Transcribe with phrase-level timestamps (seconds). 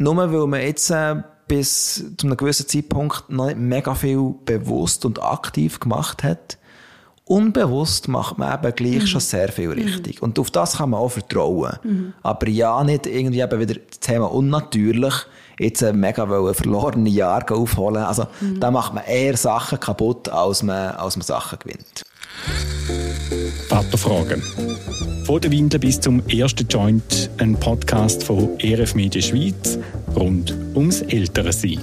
[0.00, 1.16] nur weil man jetzt äh,
[1.46, 6.56] bis zu einem gewissen Zeitpunkt noch nicht mega viel bewusst und aktiv gemacht hat,
[7.24, 9.06] unbewusst macht man eben gleich mhm.
[9.06, 10.20] schon sehr viel richtig.
[10.20, 10.24] Mhm.
[10.24, 11.76] Und auf das kann man auch vertrauen.
[11.82, 12.12] Mhm.
[12.22, 15.14] Aber ja, nicht irgendwie eben wieder das Thema unnatürlich,
[15.58, 18.02] jetzt ein mega verlorene Jahr aufholen.
[18.02, 18.58] Also, mhm.
[18.58, 22.04] da macht man eher Sachen kaputt, als man, als man Sachen gewinnt.
[23.68, 24.42] Vaterfragen.
[25.24, 29.78] Von der Windel bis zum ersten Joint, ein Podcast von ERF Media Schweiz
[30.14, 31.80] rund ums ältere Sein.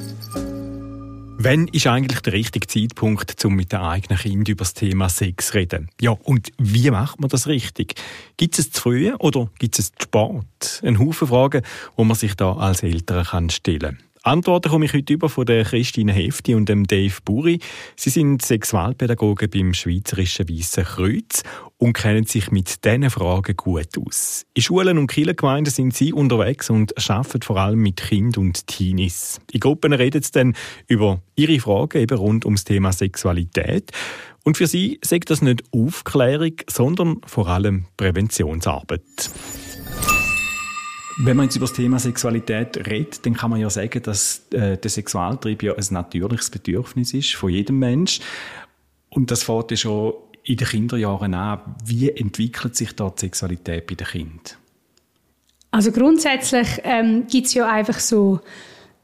[1.39, 5.47] Wann ist eigentlich der richtige Zeitpunkt, um mit dem eigenen Kind über das Thema Sex
[5.47, 5.89] zu reden?
[6.01, 7.95] Ja, und wie macht man das richtig?
[8.37, 10.81] Gibt es zu früh oder gibt es zu spät?
[10.83, 11.61] Ein Haufen Fragen,
[11.97, 14.06] die man sich da als Eltern stellen kann.
[14.27, 17.59] Antworten komme ich heute über von der Christine Hefti und dem Dave Buri.
[17.95, 21.43] Sie sind Sexualpädagogen beim Schweizerischen Weissen Kreuz
[21.77, 24.45] und kennen sich mit diesen Fragen gut aus.
[24.53, 29.39] In Schulen und Kirchengemeinden sind sie unterwegs und arbeiten vor allem mit Kind und Teenies.
[29.53, 30.55] In Gruppen reden sie dann
[30.87, 33.91] über ihre Fragen eben rund ums Thema Sexualität.
[34.43, 39.01] Und für sie sagt das nicht Aufklärung, sondern vor allem Präventionsarbeit.
[41.19, 44.77] Wenn man jetzt über das Thema Sexualität redet, dann kann man ja sagen, dass äh,
[44.77, 48.19] der Sexualtrieb ja ein natürliches Bedürfnis ist von jedem Mensch.
[49.09, 51.75] Und das fängt ja schon in den Kinderjahren an.
[51.83, 54.57] Wie entwickelt sich da die Sexualität bei den Kindern?
[55.71, 58.39] Also grundsätzlich ähm, gibt es ja einfach so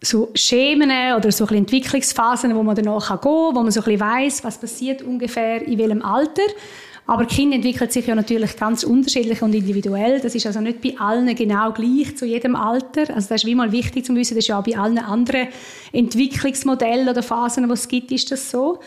[0.06, 3.86] so Schemen oder so ein Entwicklungsphasen, wo man danach gehen kann, wo man so ein
[3.86, 6.44] bisschen weiss, was passiert ungefähr in welchem Alter.
[7.06, 10.22] Aber Kind entwickelt sich ja natürlich ganz unterschiedlich und individuell.
[10.22, 13.14] Das ist also nicht bei allen genau gleich zu jedem Alter.
[13.14, 15.50] Also das ist wie mal wichtig zu wissen, das ist ja auch bei allen anderen
[15.92, 18.80] Entwicklungsmodellen oder Phasen, die es gibt, ist das so.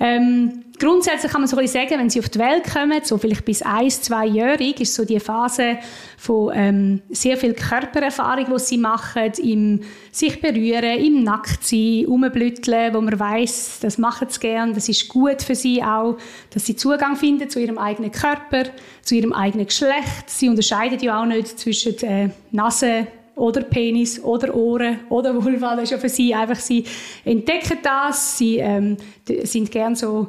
[0.00, 3.18] Ähm, grundsätzlich kann man so ein bisschen sagen, wenn sie auf die Welt kommen, so
[3.18, 5.78] vielleicht bis eins, zweijährig, ist so die Phase
[6.16, 9.80] von ähm, sehr viel Körpererfahrung, die sie machen, im
[10.12, 15.42] sich berühren, im Nacktsein, rumblütteln, wo man weiß, das machen sie gern, das ist gut
[15.42, 16.16] für sie auch,
[16.50, 18.64] dass sie Zugang finden zu ihrem eigenen Körper,
[19.02, 20.28] zu ihrem eigenen Geschlecht.
[20.28, 25.74] Sie unterscheiden ja auch nicht zwischen äh, Nase, oder Penis oder Ohren oder Vulva.
[25.74, 26.84] Das ist ja für sie einfach, sie
[27.24, 28.96] entdecken das, sie ähm,
[29.44, 30.28] sind gern so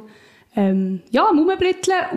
[0.56, 1.38] ähm, ja, am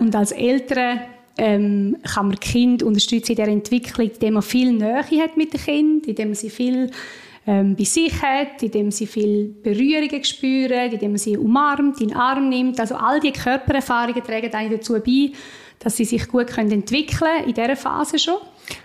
[0.00, 1.00] und als Eltern
[1.36, 5.60] ähm, kann man Kind unterstützen in der Entwicklung, indem man viel Nähe hat mit dem
[5.60, 6.90] Kind, indem man sie viel
[7.46, 12.16] ähm, bei sich hat, indem sie viel Berührungen spüren, indem man sie umarmt, in den
[12.16, 12.80] Arm nimmt.
[12.80, 15.32] Also all die Körpererfahrungen tragen eigentlich dazu bei,
[15.78, 18.38] dass sie sich gut entwickeln können, in dieser Phase schon.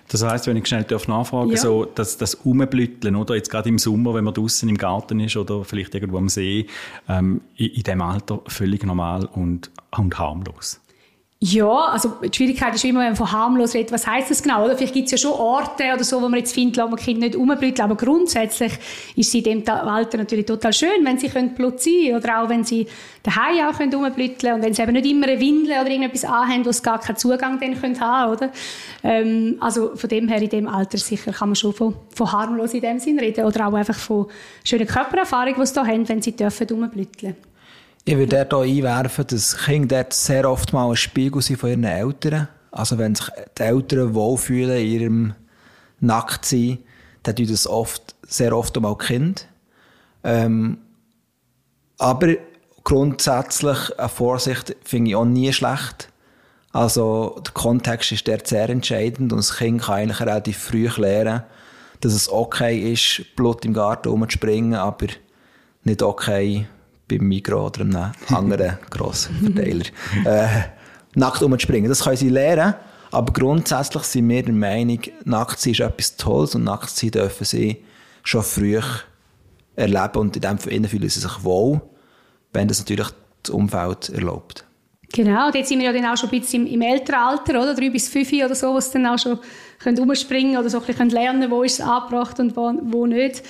[0.08, 1.58] Das heißt, wenn ich schnell nachfragen ja.
[1.58, 5.38] so dass das Umblütteln, oder jetzt gerade im Sommer, wenn man draußen im Garten ist
[5.38, 6.68] oder vielleicht irgendwo am See,
[7.08, 10.82] ähm, in, in dem Alter völlig normal und, und harmlos.
[11.42, 14.66] Ja, also die Schwierigkeit ist immer, wenn man von harmlos redet, was heißt das genau?
[14.66, 17.00] Oder vielleicht gibt es ja schon Orte oder so, wo man jetzt findet, wo man
[17.00, 18.74] Kinder nicht umblüten, aber grundsätzlich
[19.16, 22.66] ist sie in dem Alter natürlich total schön, wenn sie können sein oder auch wenn
[22.66, 22.88] sie
[23.24, 26.66] daheim auch können umblüten und wenn sie eben nicht immer eine Windel oder irgendetwas anhaben,
[26.66, 28.52] wo sie gar keinen Zugang dann können haben, oder?
[29.04, 32.74] Ähm, also von dem her in dem Alter sicher kann man schon von, von harmlos
[32.74, 34.26] in dem Sinn reden oder auch einfach von
[34.66, 37.38] schönen Körpererfahrung, die sie da haben, wenn sie dürfen umblüten.
[38.10, 41.70] Ich würde dort auch einwerfen, dass Kinder dort sehr oft mal ein Spiegel sind von
[41.70, 42.48] ihren Eltern.
[42.72, 45.34] Also wenn sich die Eltern wohlfühlen in ihrem
[46.00, 46.80] Nacktsein,
[47.22, 49.48] dann tun das oft, sehr oft auch Kind.
[50.24, 50.80] Ähm,
[52.00, 52.30] aber
[52.84, 56.10] grundsätzlich eine Vorsicht finde ich auch nie schlecht.
[56.72, 61.44] Also der Kontext ist dort sehr entscheidend und das Kind kann eigentlich relativ früh lernen,
[62.02, 65.10] dass es okay ist, Blut im Garten rumzuspringen, aber
[65.84, 66.66] nicht okay
[67.10, 69.86] beim Mikro oder einem anderen grossen Verteiler
[70.26, 70.48] äh,
[71.16, 71.90] nackt umzuspringen.
[71.90, 72.76] Das können sie lernen,
[73.12, 77.46] aber grundsätzlich sind wir der Meinung, nackt sein ist etwas Tolles und nackt sein dürfen
[77.46, 77.84] sie
[78.24, 78.80] schon früh
[79.76, 81.82] erleben und in dem Fall fühlen sie sich wohl,
[82.54, 83.08] wenn das natürlich
[83.44, 84.66] das Umfeld erlaubt.
[85.12, 87.62] Genau, und jetzt sind wir ja dann auch schon ein bisschen im, im älteren Alter,
[87.62, 87.74] oder?
[87.74, 89.40] Drei bis fünf oder so, wo sie dann auch schon
[89.80, 93.42] können umspringen oder so ein bisschen lernen wo ist es angebracht und wo, wo nicht.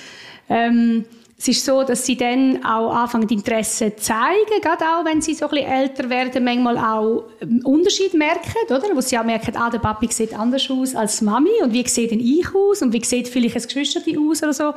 [0.48, 1.04] Ähm,
[1.40, 5.32] es ist so, dass sie dann auch anfangen, Interesse zu zeigen, gerade auch, wenn sie
[5.32, 8.94] so ein bisschen älter werden, manchmal auch einen Unterschied merken, oder?
[8.94, 12.10] Wo sie auch merken, ah, der Papi sieht anders aus als Mami und wie sieht
[12.10, 14.74] denn ich aus und wie sieht vielleicht ein Geschwister aus oder so.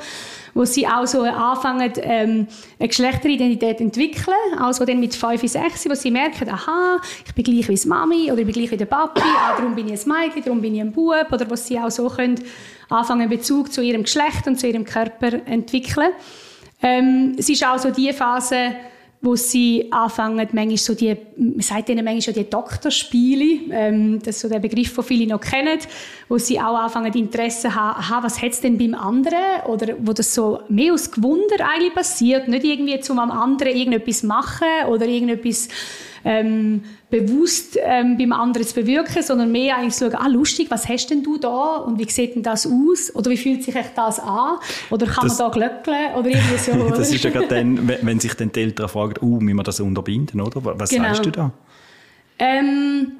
[0.54, 2.48] Wo sie auch so anfangen, ähm,
[2.80, 7.44] eine Geschlechteridentität zu entwickeln, also dann mit 5, 6, wo sie merken, aha, ich bin
[7.44, 10.01] gleich wie die Mami oder ich bin gleich wie der Papi, ah, darum bin ich
[10.01, 12.42] ein Mädchen, darum bin ich ein Bub, oder wo sie auch so können
[12.88, 16.12] anfangen, Bezug zu ihrem Geschlecht und zu ihrem Körper entwickeln.
[16.83, 18.75] Ähm, es ist auch so die Phase,
[19.24, 24.35] wo sie anfangen, manchmal so die, man sagt ihnen manchmal schon die Doktorspiele, ähm, das
[24.35, 25.80] ist so der Begriff, den viele noch kennen,
[26.27, 29.62] wo sie auch anfangen, Interesse haben, aha, was hat es denn beim anderen?
[29.68, 34.24] Oder wo das so mehr aus Gewunder eigentlich passiert, nicht irgendwie zum am anderen irgendetwas
[34.24, 35.69] machen oder irgendetwas
[36.25, 36.83] ähm,
[37.13, 41.12] bewusst ähm, beim anderen zu bewirken, sondern mehr eigentlich zu schauen, ah, lustig, was hast
[41.12, 44.19] denn du da und wie sieht denn das aus oder wie fühlt sich echt das
[44.19, 44.57] an
[44.89, 46.89] oder kann das, man da glöckeln oder irgendwie so.
[46.89, 49.80] das ist ja gerade dann, wenn sich dann die Eltern fragen, oh, wie wir das
[49.80, 50.60] unterbinden, oder?
[50.80, 51.10] Was genau.
[51.10, 51.51] sagst du da?
[52.39, 53.12] Ähm,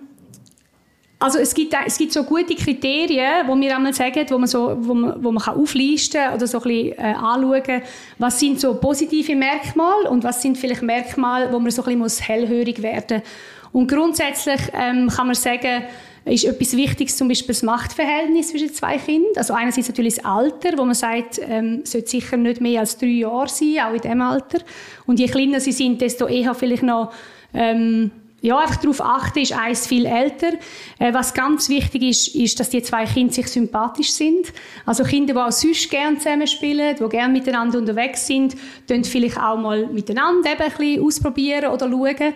[1.20, 4.76] also es gibt, es gibt so gute Kriterien, wo wir einmal sagen, wo man, so,
[4.80, 7.82] wo man, wo man kann auflisten oder so ein bisschen äh, anschauen,
[8.18, 12.26] was sind so positive Merkmale und was sind vielleicht Merkmale, wo man so ein bisschen
[12.26, 13.30] hellhörig werden muss.
[13.74, 15.84] Und grundsätzlich ähm, kann man sagen,
[16.26, 19.34] ist etwas Wichtiges zum Beispiel das Machtverhältnis zwischen zwei Kindern.
[19.36, 23.08] Also einerseits natürlich das Alter, wo man sagt, ähm, sollte sicher nicht mehr als drei
[23.08, 24.60] Jahre sein, auch in diesem Alter.
[25.06, 27.12] Und je kleiner sie sind, desto eher vielleicht noch
[27.54, 28.12] ähm,
[28.44, 30.52] ja, einfach darauf achten, ist eins viel älter.
[31.00, 34.52] Äh, was ganz wichtig ist, ist, dass die zwei Kinder sich sympathisch sind.
[34.86, 39.58] Also Kinder, die auch sonst gerne zusammenspielen, die gerne miteinander unterwegs sind, können vielleicht auch
[39.58, 42.34] mal miteinander eben ein bisschen ausprobieren oder schauen.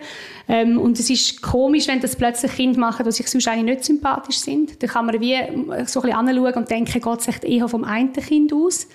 [0.48, 3.84] Ähm, und es ist komisch, wenn das plötzlich Kinder machen, die sich sonst eigentlich nicht
[3.84, 4.82] sympathisch sind.
[4.82, 5.36] Da kann man wie
[5.84, 8.88] so ein bisschen anschauen und denken, geht es echt eher vom einen Kind aus.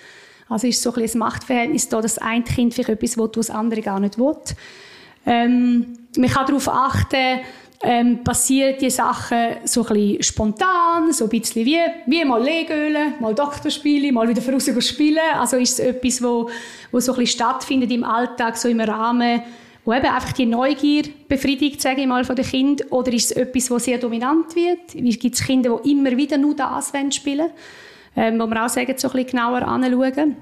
[0.48, 3.30] Also ist so ein bisschen das Machtverhältnis da, dass das eine Kind vielleicht etwas will,
[3.32, 4.34] was das andere gar nicht will.
[5.26, 7.40] Ähm, man kann darauf achten,
[7.82, 13.14] ähm, passieren die Sachen so ein bisschen spontan, so ein bisschen wie, wie mal Legölen,
[13.20, 15.18] mal Doktorspiele, mal wieder voraus spielen.
[15.34, 16.48] Also ist es etwas, wo,
[16.90, 19.42] wo so ein bisschen stattfindet im Alltag, so im Rahmen,
[19.84, 22.88] wo eben einfach die Neugier befriedigt, sage ich mal, von den Kindern?
[22.88, 24.92] Oder ist es etwas, wo sehr dominant wird?
[25.20, 27.50] Gibt es Kinder, die immer wieder nur das spielen
[28.16, 30.36] ähm, wo wir auch sagen, so ein bisschen genauer anschauen.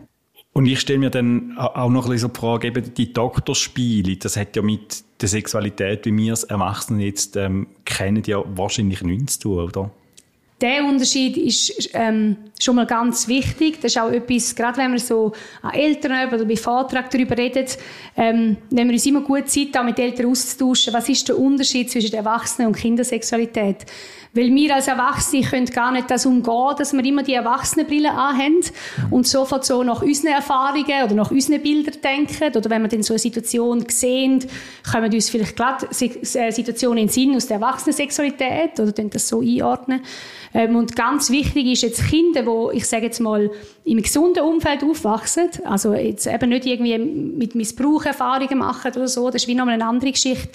[0.54, 4.16] Und ich stelle mir dann auch noch ein bisschen so die Frage, eben die Doktorspiele,
[4.16, 9.02] das hat ja mit der Sexualität, wie wir es Erwachsenen jetzt ähm, kennen, ja wahrscheinlich
[9.02, 9.90] nichts zu tun, oder?
[10.62, 13.80] Der Unterschied ist ähm, schon mal ganz wichtig.
[13.82, 17.66] Das ist auch etwas, gerade wenn wir so an Eltern oder bei Vortrag darüber reden,
[18.16, 20.94] ähm, nehmen wir uns immer gut Zeit, auch mit Eltern auszutauschen.
[20.94, 23.86] Was ist der Unterschied zwischen Erwachsenen und Kindersexualität?
[24.34, 28.60] Weil wir als Erwachsene können gar nicht das umgehen, dass wir immer die Erwachsenenbrille anhaben
[29.10, 32.56] und sofort so nach unseren Erfahrungen oder nach unseren Bildern denken.
[32.56, 34.46] Oder wenn wir dann so eine Situation sehen,
[34.90, 39.40] kommen uns vielleicht gerade äh, Situationen in den Sinn aus der Erwachsenensexualität oder das so
[39.40, 40.00] einordnen.
[40.54, 43.50] Ähm, und ganz wichtig ist jetzt Kinder, wo ich sage jetzt mal
[43.84, 49.31] im gesunden Umfeld aufwachsen, also jetzt eben nicht irgendwie mit Missbrauch Erfahrungen machen oder so,
[49.31, 50.50] das ist wie noch eine andere Geschichte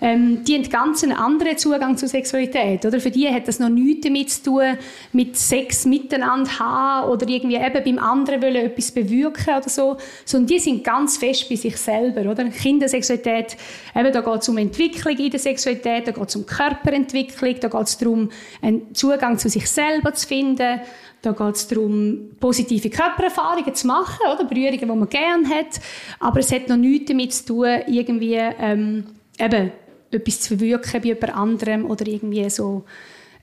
[0.00, 2.84] ähm, die haben ganz einen anderen Zugang zur Sexualität.
[2.84, 3.00] Oder?
[3.00, 4.78] Für die hat das noch nichts damit zu tun,
[5.12, 10.48] mit Sex miteinander haben oder irgendwie eben beim anderen wollen etwas bewirken oder so, sondern
[10.48, 12.30] die sind ganz fest bei sich selber.
[12.30, 12.44] Oder?
[12.44, 13.56] Kindersexualität,
[13.94, 17.68] eben, da geht es um Entwicklung in der Sexualität, da geht es um Körperentwicklung, da
[17.68, 20.80] geht es darum, einen Zugang zu sich selber zu finden,
[21.22, 24.44] da geht es darum, positive Körpererfahrungen zu machen, oder?
[24.44, 25.80] Berührungen, die man gerne hat.
[26.20, 29.04] Aber es hat noch nichts damit zu tun, irgendwie, ähm,
[29.38, 29.72] eben,
[30.16, 32.84] etwas zu verwirken bei jemand anderem oder irgendwie so.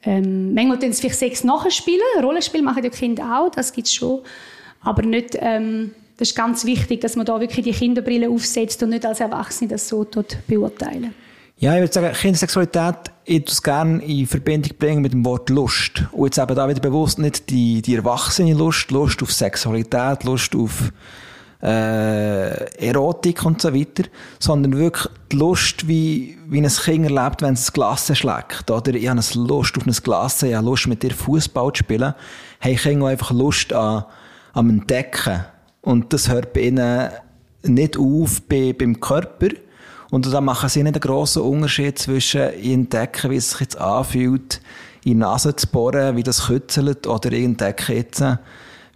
[0.06, 2.02] Ähm, manchmal tun sie vielleicht Sex nachspielen.
[2.22, 4.22] Rollenspiel machen die Kinder auch, das gibt es schon.
[4.82, 8.90] Aber nicht, ähm, das ist ganz wichtig, dass man da wirklich die Kinderbrille aufsetzt und
[8.90, 11.14] nicht als Erwachsene das so dort beurteilen.
[11.58, 15.50] Ja, ich würde sagen, Kindersexualität, ich würde es gerne in Verbindung bringen mit dem Wort
[15.50, 16.04] Lust.
[16.12, 20.56] Und jetzt eben da wieder bewusst nicht die, die erwachsene Lust, Lust auf Sexualität, Lust
[20.56, 20.92] auf
[21.64, 24.04] äh, Erotik und so weiter,
[24.38, 28.70] sondern wirklich die Lust, wie, wie ein Kind erlebt, wenn es ein Glas schlägt.
[28.70, 32.14] Oder ich habe Lust auf ein Glas, ich habe Lust, mit dir Fußball zu spielen.
[32.60, 34.04] Hey, ich habe einfach Lust an,
[34.52, 35.46] am Entdecken.
[35.82, 37.10] Und das hört bei ihnen
[37.64, 39.48] nicht auf bei, beim Körper.
[40.12, 44.62] Und da machen sie nicht einen grossen Unterschied zwischen entdecken, wie es sich jetzt anfühlt,
[45.06, 48.24] in die Nase zu bohren, wie das kützelt, oder ich entdecke jetzt,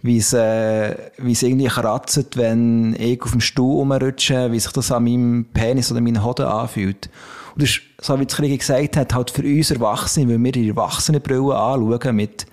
[0.02, 4.72] wie es, äh, wie es irgendwie kratzt, wenn ich auf dem Stuhl rumrutsche, wie sich
[4.72, 7.10] das an meinem Penis oder meinen Hoden anfühlt.
[7.54, 10.52] Und das ist, so wie es Kriege gesagt hat, halt für uns Erwachsene, weil wir
[10.52, 12.46] die Erwachsenenbrille anschauen mit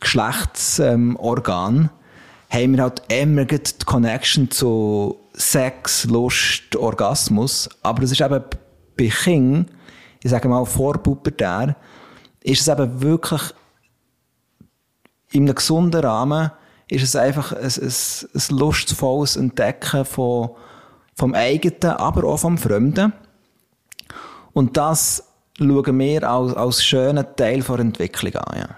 [0.00, 1.90] Geschlechtsorganen, ähm,
[2.48, 7.68] haben wir halt immer die Connection zu Sex, Lust, Orgasmus.
[7.82, 8.42] Aber das ist eben
[8.96, 9.66] bei Kindern,
[10.22, 11.76] ich sage mal vorpubertär,
[12.42, 13.42] ist es eben wirklich
[15.32, 16.50] in einem gesunden Rahmen
[16.88, 17.92] ist es einfach ein, ein,
[18.34, 20.50] ein lustvolles Entdecken von,
[21.14, 23.12] vom eigenen, aber auch vom Fremden.
[24.52, 25.24] Und das
[25.58, 28.58] schauen wir als, als schönen Teil der Entwicklung an.
[28.58, 28.68] Ja.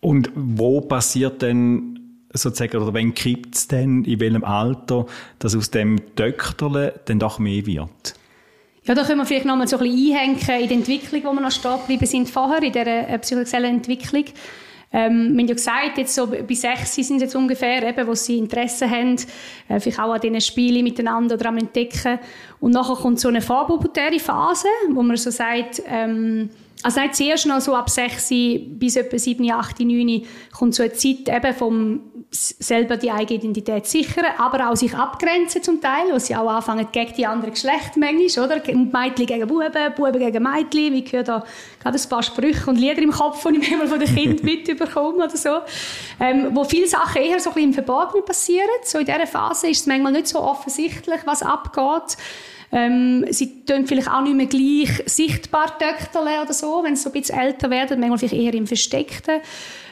[0.00, 1.98] Und wo passiert denn
[2.32, 5.06] sozusagen, oder wenn kippt es denn, in welchem Alter,
[5.38, 8.14] dass aus dem Töchterle dann doch mehr wird?
[8.84, 11.32] Ja, da können wir vielleicht noch mal so ein bisschen einhängen in die Entwicklung, wo
[11.32, 14.24] wir noch stehen geblieben sind vorher, in dieser äh, psychosexuellen Entwicklung.
[14.90, 18.38] Ähm, wir haben ja gesagt, jetzt so bei sechs sind jetzt ungefähr, eben, wo sie
[18.38, 19.16] Interesse haben,
[19.68, 22.18] äh, vielleicht auch an diesen Spielen miteinander oder am Entdecken.
[22.60, 26.48] Und nachher kommt so eine vorpubertäre Phase, wo man so sagt, ähm,
[26.82, 30.22] also nicht zuerst noch so ab 6 bis etwa 7, 8, 9
[30.56, 35.62] kommt so eine Zeit eben vom selber die eigene Identität sichern, aber auch sich abgrenzen
[35.62, 38.56] zum Teil, wo sie auch anfangen gegen die anderen Geschlechter manchmal, oder?
[38.74, 40.94] Mädchen gegen Buben, Buben gegen Mädchen.
[40.94, 41.44] Ich höre da
[41.80, 45.24] gerade ein paar Sprüche und Lieder im Kopf, die ich manchmal von den Kindern mitbekomme
[45.24, 45.60] oder so.
[46.20, 48.68] Ähm, wo viele Sachen eher so ein bisschen im Verborgenen passieren.
[48.84, 52.18] So in dieser Phase ist es manchmal nicht so offensichtlich, was abgeht.
[52.70, 57.10] Ähm, sie tun vielleicht auch nicht mehr gleich sichtbar töchterle oder so, wenn sie so
[57.10, 59.40] ein bisschen älter werden, manchmal vielleicht eher im Versteckten.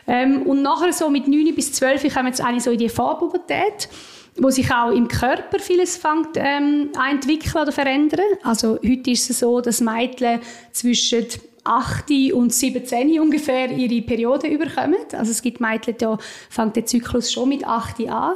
[0.06, 3.88] Ähm, und nachher so mit 9 bis 12 kommen jetzt eigentlich so in die Vorpubertät
[4.38, 8.20] wo sich auch im Körper vieles fängt ähm, entwickeln oder verändern.
[8.42, 10.40] Also heute ist es so, dass Mädchen
[10.72, 11.26] zwischen
[11.64, 14.98] 8 und 17 ungefähr ihre Periode überkommen.
[15.12, 16.18] Also es gibt Mädchen, da
[16.48, 18.34] fängt der Zyklus schon mit 8 an,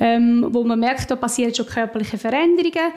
[0.00, 2.92] ähm, wo man merkt, da passieren schon körperliche Veränderungen.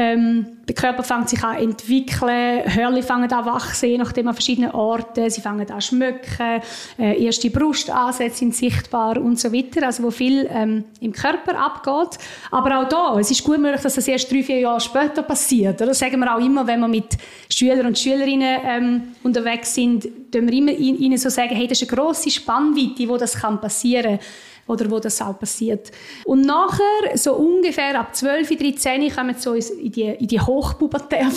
[0.00, 4.70] Ähm, der Körper fängt sich an zu entwickeln, Hörli fangen an wachsen, nachdem an verschiedenen
[4.70, 6.62] Orten, sie fangen an schmücken,
[7.00, 12.20] äh, erste Brustansätze sind sichtbar und so weiter, also wo viel ähm, im Körper abgeht.
[12.52, 15.80] Aber auch da, es ist gut möglich, dass das erst drei, vier Jahre später passiert.
[15.80, 17.18] Das sagen wir auch immer, wenn wir mit
[17.50, 22.00] Schülern und Schülerinnen ähm, unterwegs sind, wir immer ihnen so sagen, hey, das ist eine
[22.00, 24.26] grosse Spannweite, wo das kann passieren kann
[24.68, 25.90] oder wo das auch passiert.
[26.24, 31.30] Und nachher, so ungefähr ab 12, 13, kommen wir so in die, in die hochpubertäre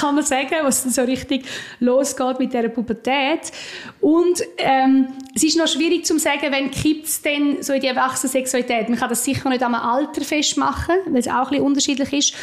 [0.00, 1.44] kann man sagen, wo es dann so richtig
[1.80, 3.52] losgeht mit dieser Pubertät.
[4.00, 7.88] Und ähm, es ist noch schwierig zu sagen, wenn kippt es denn so in die
[7.88, 8.88] Erwachsenensexualität.
[8.88, 12.34] Man kann das sicher nicht am Alter festmachen, weil es auch ein bisschen unterschiedlich ist.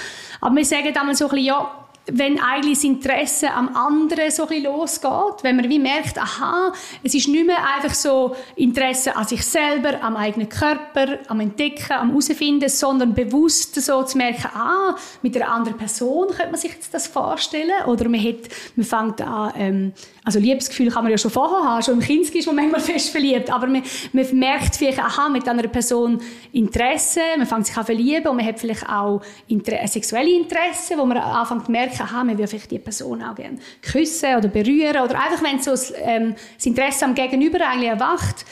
[0.42, 4.48] Aber wir sagen dann so ein bisschen, ja, wenn eigentlich das Interesse am anderen so
[4.48, 9.26] ein losgeht, wenn man wie merkt, aha, es ist nicht mehr einfach so Interesse an
[9.26, 14.96] sich selber, am eigenen Körper, am Entdecken, am herausfinden, sondern bewusst so zu merken, ah,
[15.22, 17.86] mit einer anderen Person könnte man sich das vorstellen.
[17.88, 19.94] Oder man, hat, man fängt an, ähm,
[20.26, 23.10] also Liebesgefühl kann man ja schon vorher haben, schon im Kinski ist man manchmal fest
[23.10, 23.84] verliebt, aber man,
[24.14, 28.46] man merkt vielleicht, aha, mit einer Person Interesse, man fängt sich an verlieben und man
[28.46, 32.72] hat vielleicht auch Inter sexuelle Interesse, wo man anfängt zu merken, aha, man würde vielleicht
[32.72, 37.06] die Person auch gerne küssen oder berühren oder einfach, wenn so das, ähm, das Interesse
[37.06, 38.46] am Gegenüber eigentlich erwacht,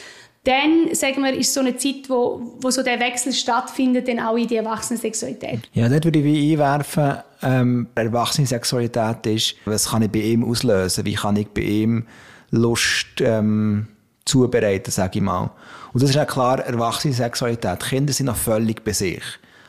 [0.44, 4.36] dann, sagen wir, ist so eine Zeit, wo, wo so der Wechsel stattfindet, dann auch
[4.36, 5.60] in die Erwachsenensexualität.
[5.74, 11.06] Ja, dort würde ich wie einwerfen, ähm, Erwachsenensexualität ist, was kann ich bei ihm auslösen?
[11.06, 12.08] Wie kann ich bei ihm
[12.50, 13.88] Lust ähm,
[14.26, 15.52] zubereiten, sage ich mal.
[15.94, 17.80] Und das ist auch klar, Erwachsenensexualität.
[17.80, 19.24] Kinder sind noch völlig bei sich.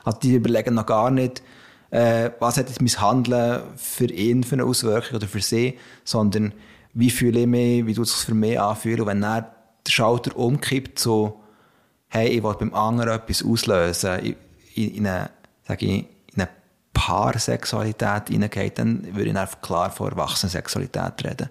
[0.05, 1.43] Also die überlegen noch gar nicht,
[1.93, 6.55] äh, was hat jetzt mein Handeln für ihn für eine Auswirkung oder für sie, sondern
[6.95, 9.03] wie fühle ich mich, wie tut es sich für mich anfühlen.
[9.03, 9.55] Und wenn er
[9.87, 11.41] der Schalter umkippt, so,
[12.09, 14.37] hey, ich will beim anderen etwas auslösen,
[14.75, 15.31] in, in eine,
[15.69, 15.93] sage ich,
[16.35, 16.49] in eine
[16.95, 21.51] Paarsexualität hineingeht, dann würde ich einfach klar von Erwachsenensexualität reden.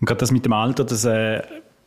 [0.00, 1.40] Und gerade das mit dem Alter, das äh,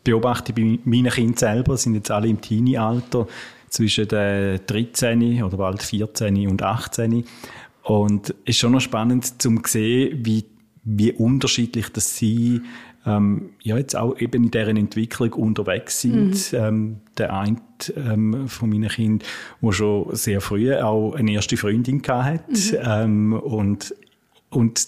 [0.06, 3.28] beobachte ich bei meinen Kindern selber, sind jetzt alle im Teenie-Alter,
[3.72, 7.26] zwischen den 13 oder bald 14 und 18.
[7.84, 10.46] Und es ist schon noch spannend zu sehen, wie,
[10.84, 12.62] wie unterschiedlich das sie
[13.06, 16.52] ähm, ja, jetzt auch eben in deren Entwicklung unterwegs sind.
[16.52, 16.58] Mhm.
[16.60, 17.58] Ähm, der eine
[17.96, 19.28] ähm, von meinen Kindern,
[19.62, 22.78] der schon sehr früh auch eine erste Freundin hatte mhm.
[22.84, 23.96] ähm, und,
[24.50, 24.88] und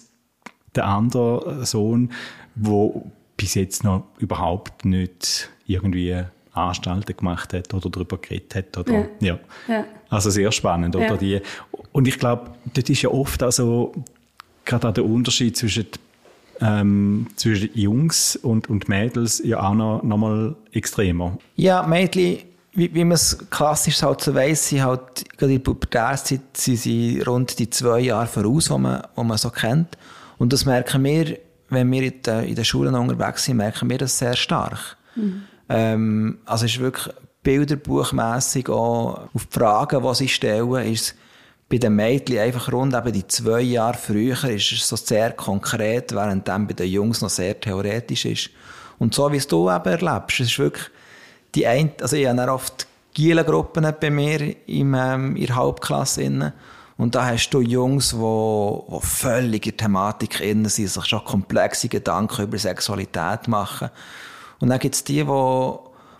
[0.76, 2.12] der andere Sohn,
[2.56, 8.78] wo bis jetzt noch überhaupt nicht irgendwie Anstalten gemacht hat oder darüber geredet hat.
[8.78, 9.40] Oder, ja.
[9.68, 9.86] ja.
[10.10, 10.96] Also sehr spannend.
[10.96, 11.08] Oder?
[11.08, 11.18] Ja.
[11.18, 11.42] Die,
[11.94, 13.94] und ich glaube, das ist ja oft also
[14.66, 15.88] gerade auch der Unterschied zwischen
[16.62, 21.38] ähm, zwischen Jungs und, und Mädels ja auch noch, noch mal extremer.
[21.56, 22.40] Ja, Mädchen,
[22.74, 26.78] wie, wie man es klassisch halt so weiss, sie halt, gerade in der Pubertärzeit sind
[26.78, 29.98] sie rund die zwei Jahre voraus, die man, die man so kennt.
[30.38, 31.38] Und das merken wir,
[31.70, 34.98] wenn wir in, der, in den Schulen unterwegs sind, merken wir das sehr stark.
[35.16, 35.44] Mhm.
[35.70, 41.16] Ähm, also es ist wirklich bilderbuchmässig auch auf die Fragen, die sie stellen, ist
[41.74, 46.13] bei den Mädchen einfach rund eben die zwei Jahre früher ist es so sehr konkret,
[46.13, 48.51] während dann bei den Jungs noch sehr theoretisch ist.
[49.00, 50.86] Und so wie es du eben erlebst, es ist wirklich
[51.56, 56.53] die ein, also ich habe oft Gielengruppen bei mir im, ähm, in der Hauptklasse.
[56.98, 61.25] Und da hast du Jungs, die, die völlig in der Thematik innen sind, sich schon
[61.25, 63.89] komplexe Gedanken über Sexualität machen.
[64.60, 65.74] Und dann gibt es die, die,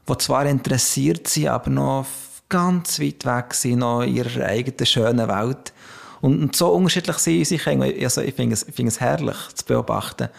[0.10, 2.08] die zwar interessiert sind, aber noch
[2.54, 5.74] ganz weit weg sind, noch in ihrer eigenen schönen Welt.
[6.22, 8.04] Und, so unterschiedlich sind unsere Kinder.
[8.04, 10.30] Also ich finde es, ich finde es herrlich zu beobachten.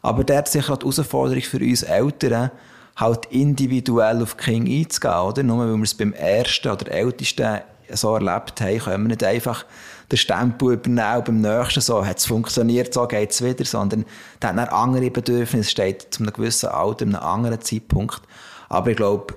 [0.00, 2.52] Aber der hat sicher die Herausforderung für uns Eltern,
[2.94, 5.42] halt individuell auf die Kinder einzugehen, oder?
[5.42, 7.58] Nur weil wir es beim ersten oder ältesten
[7.92, 9.66] so erlebt haben, können wir nicht einfach
[10.10, 14.04] den Stempel übernehmen beim nächsten so, hat es funktioniert, so geht es wieder, sondern
[14.40, 18.22] der hat dann andere Bedürfnisse, steht zu einem gewissen Alter, einem anderen Zeitpunkt.
[18.68, 19.34] Aber ich glaube,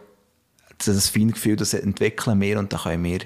[0.86, 3.19] das Feingefühl, das entwickeln wir und da können wir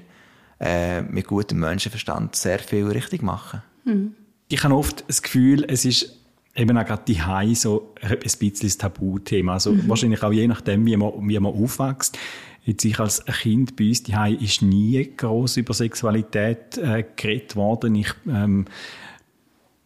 [0.60, 3.62] äh, mit gutem Menschenverstand sehr viel richtig machen.
[3.86, 4.14] Mhm.
[4.48, 6.18] Ich habe oft das Gefühl, es ist
[6.56, 9.54] eben auch gerade die so ein bisschen das Tabuthema.
[9.54, 9.90] Also mhm.
[9.90, 12.18] wahrscheinlich auch je nachdem, wie man, wie man aufwächst.
[12.66, 17.96] Jetzt ich als Kind bei uns die ist nie groß über Sexualität äh, geredet worden.
[17.96, 18.66] Ich, ähm,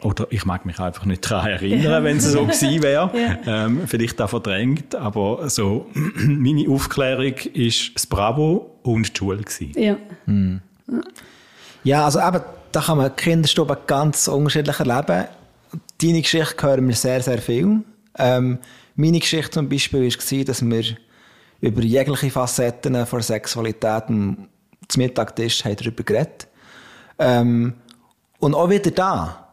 [0.02, 2.04] oder ich mag mich einfach nicht daran erinnern, ja.
[2.04, 3.12] wenn es so gewesen wäre.
[3.18, 3.66] Ja.
[3.66, 9.72] Ähm, vielleicht auch verdrängt, aber so, meine Aufklärung ist das Bravo und die Schule gewesen.
[9.76, 9.98] Ja.
[10.26, 10.62] Hm.
[11.84, 15.26] Ja, also eben, da kann man Kinderstube ganz unterschiedlich erleben.
[16.02, 17.82] Deine Geschichte hören wir sehr, sehr viel.
[18.20, 18.60] Ähm,
[18.96, 20.84] meine Geschichte zum Beispiel war, dass wir
[21.62, 24.48] über jegliche Facetten von Sexualität zum
[24.98, 26.48] Mittagtisch haben darüber geredet.
[27.18, 27.74] Ähm,
[28.40, 29.47] und auch wieder da.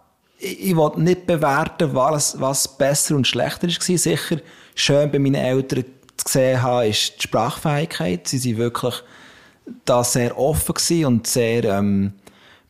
[0.45, 3.99] Ich, will nicht bewerten, was, was besser und schlechter war.
[3.99, 4.37] Sicher
[4.75, 5.85] schön bei meinen Eltern
[6.17, 8.29] zu sehen haben, ist die Sprachfähigkeit.
[8.29, 9.03] Sie sind wirklich
[9.85, 12.13] da sehr offen und sehr ähm,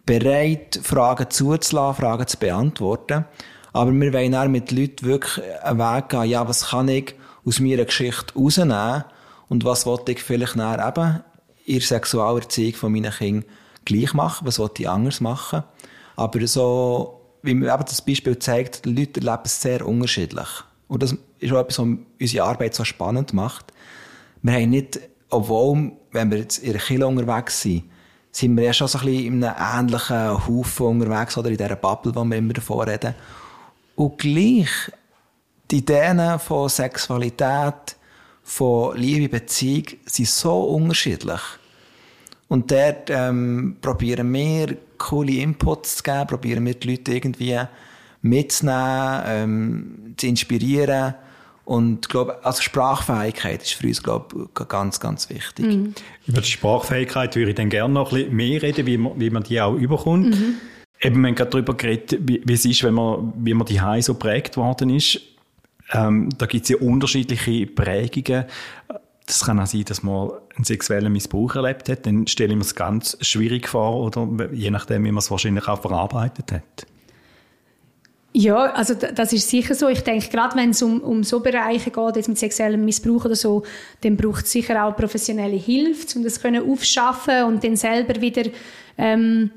[0.07, 3.25] bereit, Fragen zuzulassen, Fragen zu beantworten.
[3.73, 7.59] Aber wir wollen dann mit Leuten wirklich einen Weg gehen, ja, was kann ich aus
[7.59, 9.05] meiner Geschichte rausnehmen
[9.49, 11.21] und was wollte ich vielleicht dann eben
[11.67, 13.45] in der Sexualerziehung von meinen Kindern
[13.85, 15.65] gleich machen, was wollte ich anders machen.
[16.17, 20.49] Aber so, wie mir eben das Beispiel zeigt, die Leute erleben es sehr unterschiedlich.
[20.89, 21.89] Und das ist auch etwas, was
[22.21, 23.67] unsere Arbeit so spannend macht.
[24.43, 24.99] Wir haben nicht,
[25.29, 27.85] obwohl, wenn wir jetzt in einer Kille unterwegs sind,
[28.33, 31.77] sind wir ja schon so ein bisschen in einem ähnlichen Haufen unterwegs oder in dieser
[31.77, 33.15] Bubble, wo wir immer davor reden.
[33.95, 34.71] Und gleich
[35.71, 37.97] die Ideen von Sexualität,
[38.43, 41.41] von Liebe, Beziehung sind so unterschiedlich.
[42.49, 47.59] Und dort ähm, probieren wir, coole Inputs zu geben, probieren wir die Leute irgendwie
[48.23, 51.15] mitzunehmen, ähm, zu inspirieren.
[51.65, 55.65] Und ich glaube, also Sprachfähigkeit ist für uns glaube ganz, ganz wichtig.
[55.65, 55.95] Mhm.
[56.27, 59.31] Über die Sprachfähigkeit würde ich dann gerne noch ein bisschen mehr reden, wie man, wie
[59.31, 60.39] man die auch überkommt.
[60.39, 60.57] Mhm.
[61.01, 63.81] Eben, wir haben gerade darüber geredet, wie, wie es ist, wenn man, wie man die
[64.01, 65.21] so prägt worden ist.
[65.93, 68.45] Ähm, da gibt es ja unterschiedliche Prägungen.
[69.27, 72.05] Das kann auch sein, dass man einen sexuellen Missbrauch erlebt hat.
[72.07, 75.67] Dann stelle ich mir es ganz schwierig vor, oder je nachdem, wie man es wahrscheinlich
[75.67, 76.87] auch verarbeitet hat.
[78.37, 79.89] Ja, also das ist sicher so.
[79.89, 83.37] Ich denke, gerade wenn es um, um so Bereiche geht, jetzt mit sexuellem Missbrauch oder
[83.37, 83.63] so,
[84.01, 88.43] dann braucht es sicher auch professionelle Hilfe, um das können aufschaffen und dann selber wieder
[88.99, 89.53] ähm,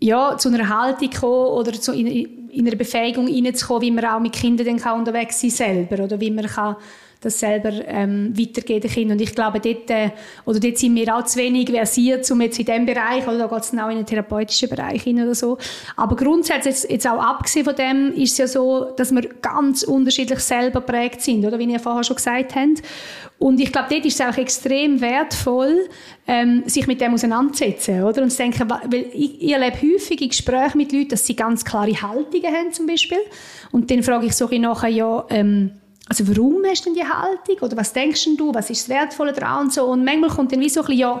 [0.00, 2.08] ja, zu einer Haltung kommen oder zu, in,
[2.50, 6.20] in einer Befähigung hineinzukommen, wie man auch mit Kindern dann kann unterwegs sein selber oder
[6.20, 6.76] wie man kann
[7.20, 9.18] das selber ähm, weitergeben Kindern.
[9.18, 10.10] Und ich glaube, dort, äh,
[10.46, 13.46] oder dort sind wir auch zu wenig versiert, um jetzt in diesem Bereich, oder da
[13.46, 15.58] geht es dann auch in den therapeutischen Bereich hin oder so.
[15.96, 19.82] Aber grundsätzlich, jetzt, jetzt auch abgesehen von dem, ist es ja so, dass wir ganz
[19.82, 22.82] unterschiedlich selber prägt sind, oder wie ihr vorher schon gesagt habt.
[23.38, 25.88] Und ich glaube, dort ist es auch extrem wertvoll,
[26.26, 28.22] ähm, sich mit dem auseinanderzusetzen, oder?
[28.22, 31.64] Und zu denken, weil ich, ich erlebe häufig in Gesprächen mit Leuten, dass sie ganz
[31.64, 33.18] klare Haltungen haben, zum Beispiel.
[33.72, 35.72] Und dann frage ich so nachher, ja, ähm,
[36.10, 37.56] also warum hast du denn die Haltung?
[37.60, 38.52] Oder was denkst du?
[38.52, 39.66] Was ist das Wertvolle daran?
[39.66, 39.84] Und, so.
[39.84, 41.20] und manchmal kommt dann wie so ein bisschen, ja,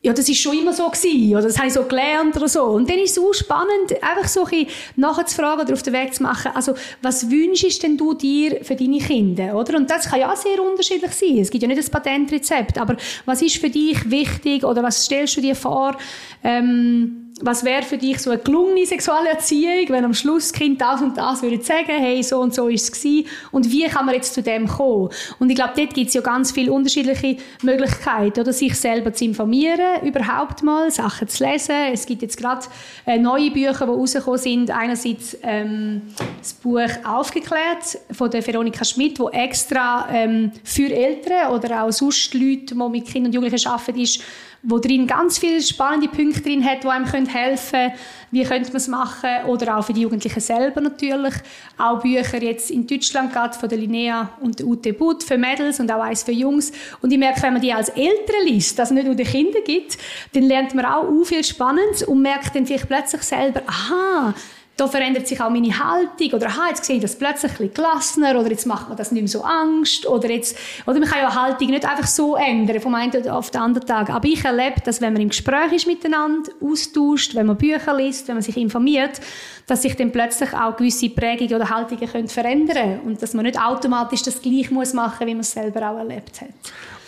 [0.00, 2.62] ja, das ist schon immer so gewesen, oder das habe ich so gelernt oder so.
[2.62, 6.22] Und dann ist es auch spannend, einfach so ein nachzufragen oder auf den Weg zu
[6.22, 9.76] machen, also, was wünschst denn du dir für deine Kinder, oder?
[9.76, 11.38] Und das kann ja sehr unterschiedlich sein.
[11.38, 15.38] Es gibt ja nicht ein Patentrezept, aber was ist für dich wichtig oder was stellst
[15.38, 15.96] du dir vor,
[16.44, 21.02] ähm, was wäre für dich so eine gelungene Sexualerziehung, wenn am Schluss das Kind das
[21.02, 24.32] und das würde sagen, hey, so und so ist es und wie kann man jetzt
[24.32, 25.10] zu dem kommen?
[25.38, 29.26] Und ich glaube, dort gibt es ja ganz viele unterschiedliche Möglichkeiten, oder sich selber zu
[29.26, 31.74] informieren, überhaupt mal, Sachen zu lesen.
[31.92, 32.66] Es gibt jetzt gerade
[33.06, 34.70] äh, neue Bücher, die rausgekommen sind.
[34.70, 36.02] Einerseits ähm,
[36.46, 42.32] das Buch «Aufgeklärt» von der Veronika Schmidt, wo extra ähm, für Eltern oder auch sonst
[42.34, 44.22] Leute, die mit Kindern und Jugendlichen arbeiten, ist,
[44.62, 47.92] wo drin ganz viele spannende Punkte drin hat, die einem helfen können,
[48.30, 51.34] wie könnte man es machen, oder auch für die Jugendlichen selber natürlich.
[51.78, 55.80] Auch Bücher jetzt in Deutschland gerade von der Linnea und der Ute Butt für Mädels
[55.80, 56.70] und auch eins für Jungs.
[57.00, 59.64] Und ich merke, wenn man die als Eltern liest, dass es nicht nur den Kindern
[59.64, 59.98] gibt,
[60.32, 64.34] dann lernt man auch viel Spannendes und merkt dann vielleicht plötzlich selber, aha,
[64.76, 67.74] da verändert sich auch meine Haltung oder aha, jetzt sehe ich das plötzlich ein bisschen
[67.74, 71.20] gelassener oder jetzt macht man das nicht mehr so Angst oder jetzt, oder man kann
[71.20, 74.10] ja Haltung nicht einfach so ändern vom einen auf den anderen Tag.
[74.10, 78.28] Aber ich erlebe, dass wenn man im Gespräch ist miteinander, austauscht, wenn man Bücher liest,
[78.28, 79.18] wenn man sich informiert,
[79.66, 83.58] dass sich dann plötzlich auch gewisse Prägungen oder Haltungen können verändern und dass man nicht
[83.58, 86.50] automatisch das gleich muss machen, wie man es selber auch erlebt hat.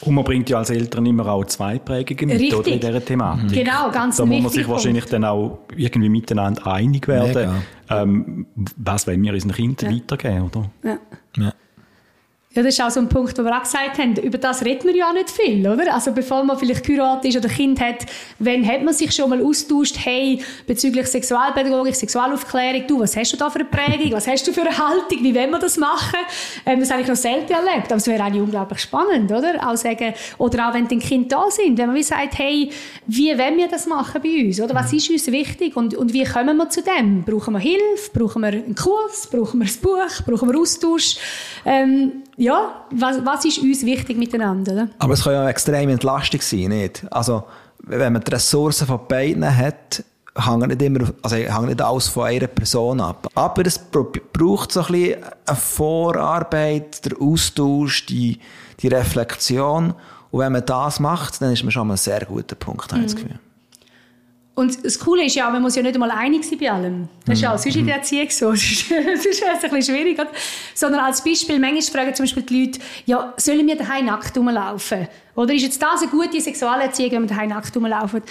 [0.00, 3.64] Und man bringt ja als Eltern immer auch zwei Prägungen mit oder, in dieser Thematik.
[3.64, 5.12] Genau, ganz Da muss man sich wahrscheinlich Punkt.
[5.14, 9.96] dann auch irgendwie miteinander einig werden, ähm, was wollen wir unseren Kindern ja.
[9.96, 10.70] weitergeben, oder?
[10.84, 10.98] Ja.
[11.36, 11.52] Ja.
[12.58, 14.84] Ja, das ist auch so ein Punkt, wo wir auch gesagt haben, über das redet
[14.84, 15.94] man ja nicht viel, oder?
[15.94, 18.04] Also bevor man vielleicht geheiratet ist oder ein Kind hat,
[18.40, 23.36] wenn hat man sich schon mal austauscht, hey, bezüglich Sexualpädagogik, Sexualaufklärung, du, was hast du
[23.36, 26.18] da für eine Prägung, was hast du für eine Haltung, wie wollen wir das machen?
[26.66, 29.64] Ähm, das habe ich noch selten erlebt, aber es wäre eigentlich unglaublich spannend, oder?
[29.64, 32.70] Auch sagen, oder auch wenn die Kinder da sind, wenn man wie sagt, hey,
[33.06, 34.74] wie wollen wir das machen bei uns, oder?
[34.74, 37.22] Was ist uns wichtig und, und wie kommen wir zu dem?
[37.22, 38.10] Brauchen wir Hilfe?
[38.12, 39.28] Brauchen wir einen Kurs?
[39.30, 40.24] Brauchen wir ein Buch?
[40.26, 41.18] Brauchen wir Austausch?
[41.64, 42.47] Ähm, ja,
[42.90, 44.72] was, was ist uns wichtig miteinander?
[44.72, 44.88] Oder?
[44.98, 47.06] Aber es kann ja extrem entlastung sein, nicht?
[47.10, 47.44] Also,
[47.80, 50.04] wenn man die Ressourcen von beiden hat,
[50.36, 53.28] hängt nicht immer, also hängt nicht alles von einer Person ab.
[53.34, 58.38] Aber es braucht so ein bisschen eine Vorarbeit, der Austausch, die,
[58.80, 59.94] die Reflexion.
[60.30, 63.00] Und wenn man das macht, dann ist man schon an einem sehr guten Punkt, habe
[63.00, 63.38] ich das Gefühl.
[64.58, 67.08] Und das Coole ist ja, man muss ja nicht einmal einig sein bei allem.
[67.24, 68.50] Das ist ja auch sonst in der Erziehung so.
[68.50, 70.20] Das ist, das ist ein bisschen schwierig.
[70.74, 75.06] Sondern als Beispiel, manchmal fragen zum Beispiel die Leute, ja, sollen wir daheim nackt rumlaufen?
[75.38, 78.22] Oder ist jetzt das eine gute Sexualerziehung, wenn wir daheim nackt rumlaufen?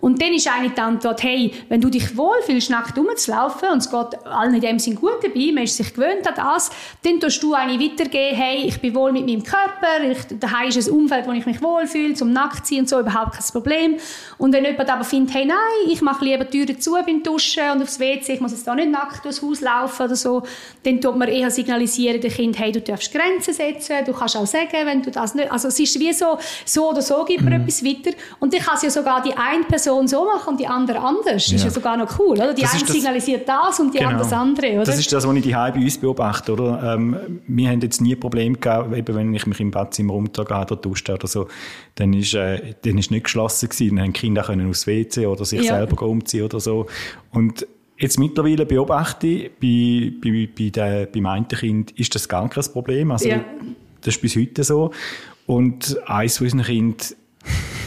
[0.00, 3.90] Und dann ist eigentlich die Antwort, hey, wenn du dich wohlfühlst, nackt rumzulaufen, und es
[3.90, 6.70] geht allen in dem Sinn gut dabei, man ist sich gewöhnt an das,
[7.04, 10.88] dann tust du eigentlich weitergehen, hey, ich bin wohl mit meinem Körper, ich, daheim ist
[10.88, 13.96] ein Umfeld, wo ich mich wohlfühle, zum nackt sein und so, überhaupt kein Problem.
[14.36, 15.56] Und wenn jemand aber findet, hey, nein,
[15.88, 18.74] ich mache lieber die Türen zu beim Duschen und aufs WC, ich muss jetzt da
[18.74, 20.42] nicht nackt durchs Haus laufen oder so,
[20.82, 24.46] dann tut man eher signalisieren dem Kind, hey, du darfst Grenzen setzen, du kannst auch
[24.46, 27.52] sagen, wenn du das nicht, also es ist wie so, so oder so gibt man
[27.52, 27.60] mhm.
[27.62, 28.16] etwas weiter.
[28.40, 31.48] Und dann kann es ja sogar die eine Person so machen und die andere anders.
[31.48, 31.56] Ja.
[31.56, 32.54] Ist ja sogar noch cool, oder?
[32.54, 34.10] Die das eine signalisiert das und die genau.
[34.10, 34.84] andere das andere, oder?
[34.84, 36.94] Das ist das, was ich die bei uns beobachte, oder?
[36.94, 40.54] Ähm, wir haben jetzt nie ein Problem gehabt, eben wenn ich mich im Badzimmer rumtrage
[40.54, 41.48] oder dusche oder so,
[41.96, 43.96] dann ist, äh, dann ist nicht geschlossen gewesen.
[43.96, 45.76] Dann haben die Kinder können aufs WC oder sich ja.
[45.76, 46.86] selber umziehen oder so.
[47.32, 47.66] Und
[47.98, 52.64] Jetzt mittlerweile beobachte ich, bei, bei, bei der, beim einen Kind ist das gar kein
[52.64, 53.10] Problem.
[53.10, 53.42] Also, ja.
[54.02, 54.90] Das ist bis heute so.
[55.46, 56.96] Und eins von unseren Kindern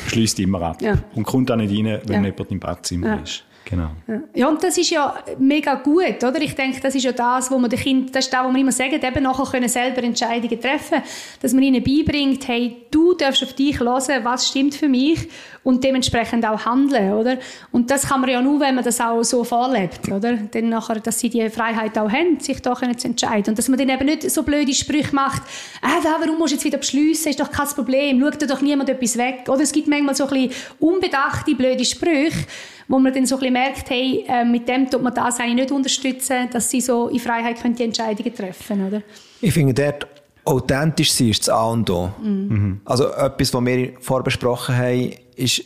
[0.07, 0.97] schließt immer ab ja.
[1.15, 2.29] und kommt auch nicht rein, wenn ja.
[2.29, 3.15] jemand im Badzimmer ja.
[3.15, 3.45] ist.
[3.69, 3.89] Genau.
[4.33, 6.41] Ja, und das ist ja mega gut, oder?
[6.41, 8.59] Ich denke, das ist ja das, wo man den Kind, das ist das, wo man
[8.59, 11.03] immer sagt, eben nachher können selber Entscheidungen treffen,
[11.39, 15.29] dass man ihnen beibringt, hey, du darfst auf dich hören, was stimmt für mich
[15.63, 17.37] und dementsprechend auch handeln, oder?
[17.71, 20.33] Und das kann man ja nur, wenn man das auch so vorlebt, oder?
[20.33, 23.51] Dann nachher, dass sie die Freiheit auch haben, sich da können zu entscheiden.
[23.51, 25.43] Und dass man dann eben nicht so blöde Sprüche macht,
[25.83, 28.89] äh, warum musst du jetzt wieder beschliessen, ist doch kein Problem, schaut dir doch niemand
[28.89, 29.43] etwas weg.
[29.47, 32.47] Oder es gibt manchmal so ein bisschen unbedachte, blöde Sprüche,
[32.89, 35.55] wo man dann so ein bisschen merkt, hey, äh, mit dem tut man das eigentlich
[35.55, 39.03] nicht unterstützen, dass sie so in Freiheit können die Entscheidungen treffen, oder?
[39.39, 40.07] Ich finde, dort
[40.43, 42.11] authentisch sein ist das A und O.
[42.19, 42.81] Mhm.
[42.85, 45.65] Also etwas, was wir vorbesprochen haben, ist,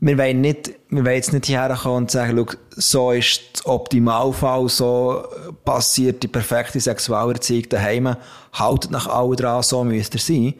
[0.00, 3.72] wir wollen, nicht, wir wollen jetzt nicht hierher kommen und sagen, schau, so ist der
[3.72, 5.22] Optimalfall, so
[5.64, 8.16] passiert die perfekte Sexualerziehung daheim,
[8.52, 10.54] haltet nach allen dran, so müsst ihr sein.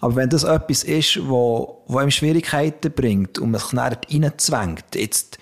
[0.00, 4.94] Aber wenn das etwas ist, wo, wo ihm Schwierigkeiten bringt und man sich dann reinzwängt,
[4.94, 5.39] jetzt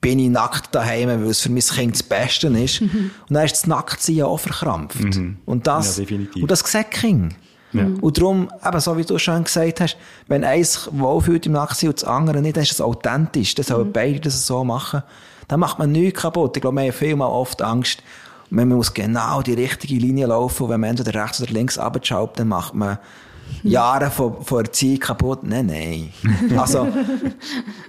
[0.00, 3.10] bin ich nackt daheim, weil es für mein Kind das Beste ist, mhm.
[3.28, 5.16] und dann ist das Nacktsein auch verkrampft.
[5.16, 5.38] Mhm.
[5.44, 6.04] Und das, ja,
[6.40, 7.34] und das sieht Kind.
[7.72, 7.86] Ja.
[8.00, 12.00] Und darum, eben so wie du schon gesagt hast, wenn eins wohlfühlt im Nacktsein und
[12.00, 13.54] das andere nicht, dann ist es authentisch.
[13.54, 13.92] Dann sollen mhm.
[13.92, 15.02] beide das so machen.
[15.48, 16.56] Dann macht man nichts kaputt.
[16.56, 18.02] Ich glaube, wir haben viel mal oft Angst,
[18.50, 22.38] man muss genau die richtige Linie laufen und wenn man entweder rechts oder links abschaut,
[22.38, 22.98] dann macht man
[23.62, 25.40] Jahre von, von Erziehung kaputt.
[25.42, 26.12] Nein, nein.
[26.58, 26.88] Also,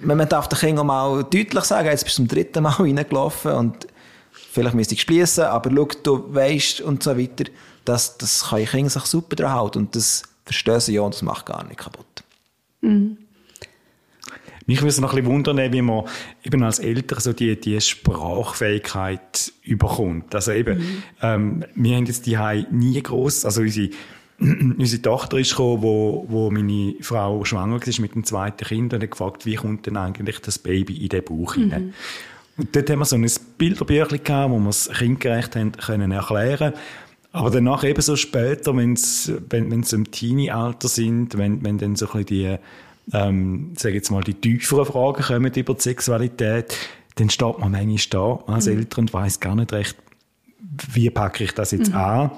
[0.01, 3.87] man darf den Kindern mal deutlich sagen, jetzt bist du zum dritten Mal reingelaufen und
[4.31, 7.45] vielleicht müsste ich schließen, aber schau, du weißt und so weiter,
[7.85, 11.13] dass, das kann ich Kinder sich super dran halten und das verstehen sie ja und
[11.13, 12.05] das macht gar nicht kaputt.
[12.81, 13.17] Mhm.
[14.65, 16.05] Mich würde es noch ein bisschen wundern, wie man
[16.43, 20.35] eben als Eltern so die, die Sprachfähigkeit überkommt.
[20.35, 21.03] Also eben, mhm.
[21.23, 22.37] ähm, wir haben jetzt die
[22.69, 23.89] nie groß, also unsere
[24.77, 29.03] unsere Tochter ist gekommen, wo, wo meine Frau schwanger war mit dem zweiten Kind und
[29.03, 31.61] hat gefragt, wie kommt denn eigentlich das Baby in den Bauch mhm.
[31.61, 31.93] hinein?
[32.57, 36.73] Und dort haben wir so ein Bilderbüchlein gehabt, wo wir es kindgerecht haben, können erklären
[37.31, 41.95] aber danach eben so später, wenn's, wenn, wenn sie im Teenie-Alter sind, wenn, wenn dann
[41.95, 42.57] so ein bisschen die,
[43.13, 46.75] ähm, sag jetzt mal, die tieferen Fragen kommen über die Sexualität,
[47.15, 48.77] dann steht man manchmal da als mhm.
[48.77, 49.95] Eltern und weiss gar nicht recht,
[50.91, 51.97] wie packe ich das jetzt mhm.
[51.97, 52.31] an.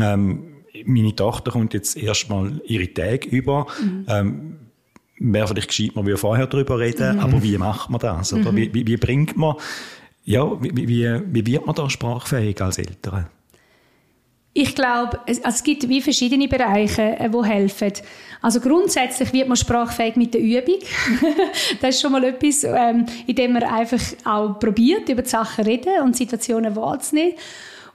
[0.00, 0.42] Ähm,
[0.84, 3.66] meine Tochter kommt jetzt erstmal ihre Tage über.
[3.80, 4.06] Mhm.
[4.08, 4.56] Ähm,
[5.18, 7.22] wäre vielleicht gescheit, man würde vorher darüber reden, mhm.
[7.22, 8.32] aber wie macht man das?
[8.32, 8.56] Oder mhm.
[8.56, 9.56] wie, wie, wie, bringt man,
[10.24, 13.26] ja, wie, wie, wie wird man da sprachfähig als Eltern?
[14.58, 17.92] Ich glaube, es, also es gibt wie verschiedene Bereiche, die äh, helfen.
[18.40, 20.78] Also grundsätzlich wird man sprachfähig mit der Übung.
[21.82, 26.02] das ist schon mal etwas, ähm, indem man einfach auch probiert, über die Sachen reden
[26.02, 27.34] und Situationen wahrzunehmen.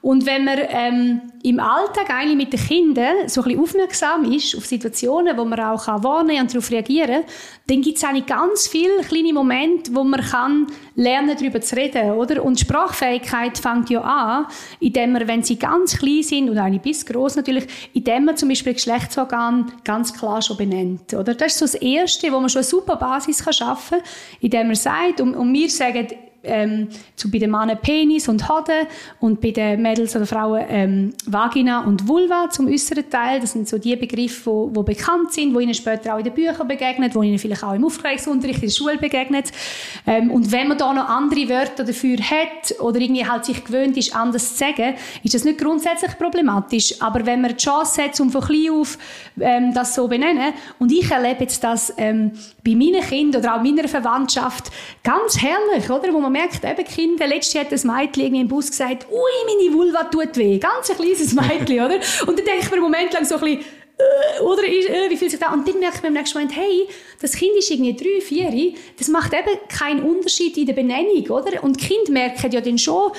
[0.01, 4.55] Und wenn man ähm, im Alltag eigentlich mit den Kindern so ein bisschen aufmerksam ist
[4.57, 7.33] auf Situationen, wo man auch kann und darauf reagieren kann,
[7.67, 12.11] dann gibt es eigentlich ganz viele kleine Momente, wo man kann lernen darüber zu reden,
[12.11, 12.43] oder?
[12.43, 14.47] Und Sprachfähigkeit fängt ja an,
[14.79, 18.49] indem man, wenn sie ganz klein sind und eigentlich bis groß natürlich, indem man zum
[18.49, 21.35] Beispiel Geschlechtsorgan ganz klar schon benennt, oder?
[21.35, 23.97] Das ist so das Erste, wo man schon eine super Basis kann schaffen
[24.39, 26.07] indem man sagt, und, und wir sagen,
[26.43, 28.87] ähm, zu bei den Männern Penis und Hoden
[29.19, 33.39] und bei den Mädels oder Frauen ähm, Vagina und Vulva zum äußeren Teil.
[33.39, 36.33] Das sind so die Begriffe, wo, wo bekannt sind, wo ihnen später auch in den
[36.33, 39.51] Büchern begegnet, wo ihnen vielleicht auch im Aufklärungsunterricht in der Schule begegnet.
[40.07, 43.97] Ähm, und wenn man da noch andere Wörter dafür hat oder irgendwie halt sich gewöhnt
[43.97, 47.01] ist, anders zu sagen, ist das nicht grundsätzlich problematisch.
[47.01, 48.97] Aber wenn man die Chance hat, um von klein auf
[49.39, 52.31] ähm, das so benennen, und ich erlebe jetzt das ähm,
[52.65, 54.71] bei meinen Kindern oder auch meiner Verwandtschaft
[55.03, 56.13] ganz herrlich, oder?
[56.13, 59.73] Wo man merkt, eben Kinder, letztes Jahr hat ein Mädchen im Bus gesagt, ui, meine
[59.73, 60.57] Vulva tut weh.
[60.57, 61.99] Ganz ein kleines Mädchen, oder?
[62.27, 63.59] Und dann denke ich mir einen Moment lang so ein bisschen,
[64.01, 65.51] äh, oder äh, wie fühlt sich das?
[65.53, 66.87] Und dann ich mir im nächsten Moment, hey,
[67.21, 71.63] das Kind ist irgendwie drei, vier, das macht eben keinen Unterschied in der Benennung, oder?
[71.63, 73.11] Und Kind merken ja dann schon,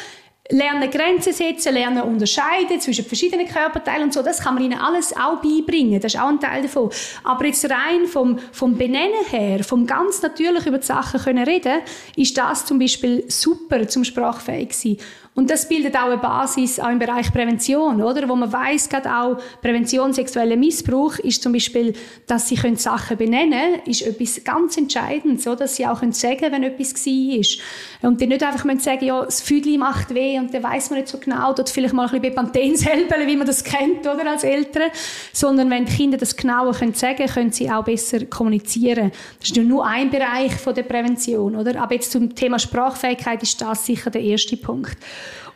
[0.50, 5.14] lernen Grenzen setzen, lernen unterscheiden zwischen verschiedenen Körperteilen und so, das kann man ihnen alles
[5.16, 6.90] auch beibringen, das ist auch ein Teil davon.
[7.24, 11.80] Aber jetzt rein vom, vom Benennen her, vom ganz natürlich über die Sachen können reden,
[12.16, 14.96] ist das zum Beispiel super zum sprachfähig sein.
[15.34, 18.28] Und das bildet auch eine Basis auch im Bereich Prävention, oder?
[18.28, 21.94] Wo man weiß, gerade auch Prävention sexueller Missbrauch ist zum Beispiel,
[22.26, 26.52] dass sie können Sachen benennen, ist etwas ganz Entscheidendes, so dass sie auch können sagen,
[26.52, 27.60] wenn etwas war ist.
[28.02, 31.08] Und die nicht einfach sagen, ja, das Füdli macht weh und dann weiß man nicht
[31.08, 34.44] so genau, dort vielleicht mal ein bisschen Bepanthen selber, wie man das kennt, oder, als
[34.44, 34.90] Eltern.
[35.32, 39.12] Sondern wenn die Kinder das genauer können sagen, können sie auch besser kommunizieren.
[39.40, 41.80] Das ist nur ein Bereich von der Prävention, oder?
[41.80, 44.98] Aber jetzt zum Thema Sprachfähigkeit ist das sicher der erste Punkt.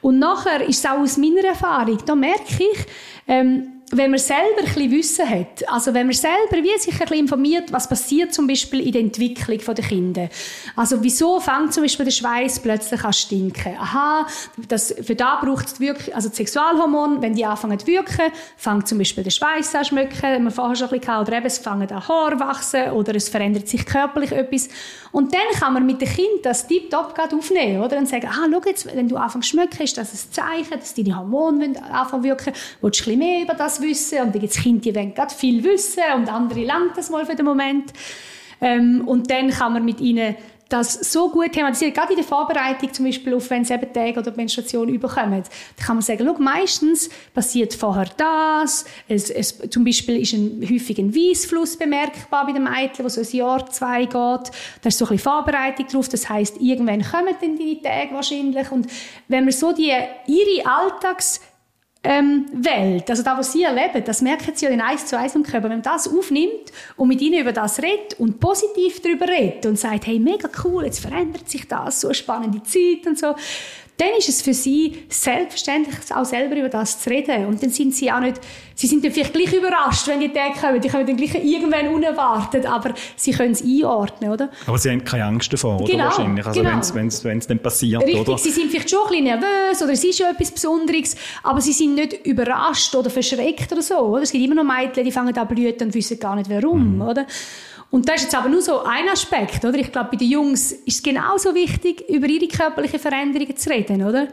[0.00, 2.86] Und nachher ist es auch aus meiner Erfahrung, da merke ich,
[3.26, 7.18] ähm, wenn man selber ein Wissen hat, also wenn man selber wie sich ein bisschen
[7.18, 10.28] informiert, was passiert zum Beispiel in der Entwicklung der Kinder.
[10.74, 13.76] Also wieso fängt zum Beispiel der Schweiß plötzlich an stinken?
[13.78, 14.26] Aha,
[14.68, 18.88] das, für da braucht es wirklich, also das Sexualhormon, wenn die anfangen zu wirken, fängt
[18.88, 21.88] zum Beispiel der Schweiß an schmecken, man vorher schon ein bisschen oder eben es fangen
[21.88, 24.68] an Haare wachsen oder es verändert sich körperlich etwas.
[25.12, 27.98] Und dann kann man mit dem Kind das tiptop aufnehmen, oder?
[27.98, 30.92] Und sagen, ah, schau jetzt, wenn du anfängst zu schmecken, ist das ein Zeichen, dass
[30.92, 34.40] deine Hormone anfangen zu wirken, willst du ein bisschen mehr über das wissen und dann
[34.40, 37.46] gibt es Kinder, die wollen gerade viel wissen und andere lernen das mal für den
[37.46, 37.92] Moment.
[38.60, 40.36] Ähm, und dann kann man mit ihnen
[40.68, 44.18] das so gut thematisieren, gerade in der Vorbereitung zum Beispiel auf, wenn es eben Tage
[44.18, 45.44] oder Menstruation überkommen,
[45.76, 50.60] da kann man sagen, schau, meistens passiert vorher das, es, es, zum Beispiel ist ein,
[50.68, 54.98] häufig ein Weissfluss bemerkbar bei den Mädchen, wo so ein Jahr, zwei geht, da ist
[54.98, 58.70] so ein bisschen Vorbereitung drauf, das heißt irgendwann kommen dann die Tage wahrscheinlich.
[58.72, 58.88] Und
[59.28, 59.92] wenn man so die,
[60.26, 61.40] ihre Alltags
[62.06, 65.34] ähm, Welt, also da, was sie erleben, das merken sie ja in eins zu eins
[65.34, 65.64] im Körper.
[65.64, 69.76] Wenn man das aufnimmt und mit ihnen über das redet und positiv darüber redet und
[69.76, 73.34] sagt, hey, mega cool, jetzt verändert sich das, so eine spannende Zeit und so,
[73.98, 77.46] dann ist es für sie selbstverständlich, auch selber über das zu reden.
[77.46, 78.40] Und dann sind sie auch nicht,
[78.74, 80.80] sie sind dann vielleicht gleich überrascht, wenn die Tage kommen.
[80.80, 84.50] Die kommen dann gleich irgendwann unerwartet, aber sie können es einordnen, oder?
[84.66, 85.90] Aber sie haben keine Angst davor, oder?
[85.90, 86.44] Genau, Wahrscheinlich.
[86.44, 86.80] Also genau.
[86.92, 88.38] wenn es dann passiert, Richtig, oder?
[88.38, 91.72] sie sind vielleicht schon ein bisschen nervös oder es ist ja etwas Besonderes, aber sie
[91.72, 94.22] sind nicht überrascht oder verschreckt oder so, oder?
[94.22, 97.02] Es gibt immer noch Mädchen, die fangen an blüten und wissen gar nicht warum, mhm.
[97.02, 97.26] oder?
[97.90, 99.78] Und das ist jetzt aber nur so ein Aspekt, oder?
[99.78, 104.04] Ich glaube, bei den Jungs ist es genauso wichtig, über ihre körperlichen Veränderungen zu reden,
[104.04, 104.28] oder?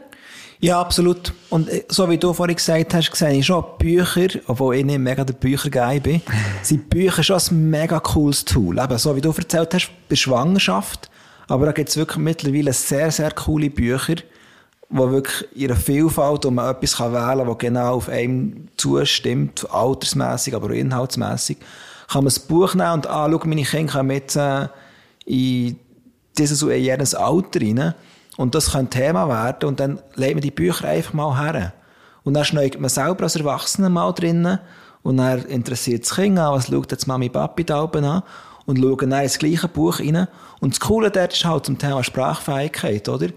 [0.60, 1.32] Ja, absolut.
[1.50, 4.98] Und äh, so wie du vorhin gesagt hast, sehe ich schon Bücher, obwohl ich nicht
[4.98, 6.22] mega der Büchergeil bin,
[6.62, 8.78] sind Bücher schon ein mega cooles Tool.
[8.78, 11.10] Eben, so wie du erzählt hast, bei Schwangerschaft.
[11.48, 14.16] Aber da gibt es wirklich mittlerweile sehr, sehr coole Bücher,
[14.88, 20.54] wo wirklich ihre Vielfalt und man etwas wählen kann, das genau auf einem zustimmt, altersmäßig,
[20.54, 21.58] aber auch inhaltsmäßig
[22.08, 24.68] kann man das Buch nehmen und anschauen, meine Kinder kommen jetzt äh,
[25.26, 25.78] in
[26.38, 27.94] dieses und jenes Alter rein.
[28.36, 29.68] Und das kann Thema werden.
[29.68, 31.72] Und dann legt man die Bücher einfach mal her.
[32.24, 34.58] Und dann schneugt man selber als Erwachsener mal drinnen.
[35.02, 38.22] Und dann interessiert das Kind an, was schaut jetzt Mami Papi da oben an.
[38.66, 40.26] und schauen dann ins gleiche Buch rein.
[40.60, 43.28] Und das Coole dort ist halt zum Thema Sprachfähigkeit, oder?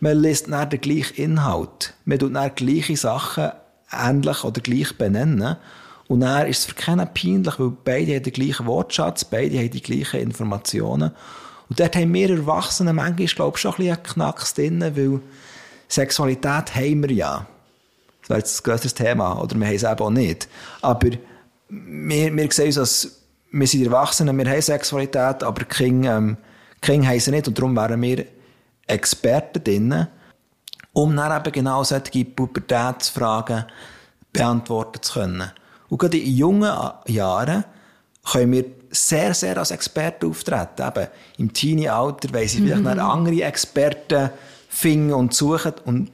[0.00, 1.94] Man liest dann den gleichen Inhalt.
[2.04, 3.50] Man tut dann gleiche Sachen
[3.90, 5.56] ähnlich oder gleich benennen.
[6.08, 9.70] Und dann ist es für keinen peinlich, weil beide haben den gleichen Wortschatz, beide haben
[9.70, 11.12] die gleichen Informationen.
[11.68, 15.20] Und dort haben wir Erwachsene manchmal, glaube ich, schon ein bisschen Knacks drin, weil
[15.88, 17.46] Sexualität haben wir ja.
[18.20, 20.48] Das wäre jetzt ein grösseres Thema, oder wir haben es eben auch nicht.
[20.82, 21.10] Aber
[21.68, 26.36] wir, wir sehen uns als, wir sind Erwachsene, wir haben Sexualität, aber Kinder, ähm,
[26.80, 28.26] Kinder haben sie nicht und darum wären wir
[28.86, 30.06] Experten drin,
[30.92, 33.64] um dann eben genau solche Pubertätsfragen
[34.32, 35.50] beantworten zu können.
[35.94, 36.72] Und gerade in jungen
[37.06, 37.64] Jahren
[38.28, 40.82] können wir sehr, sehr als Experten auftreten.
[40.88, 41.06] Eben
[41.38, 42.98] im Teenie-Alter weil sie vielleicht mhm.
[42.98, 44.30] andere Experten
[44.68, 46.10] finden und suchen und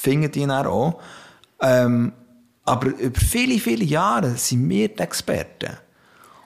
[0.00, 0.98] finden die dann auch.
[1.60, 2.14] Ähm,
[2.64, 5.76] aber über viele, viele Jahre sind wir die Experten.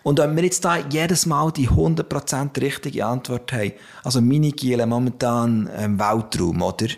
[0.03, 4.88] Und wenn wir jetzt da jedes Mal die 100% richtige Antwort haben, also meine Giele
[4.88, 6.88] momentan ähm, Weltraum, oder?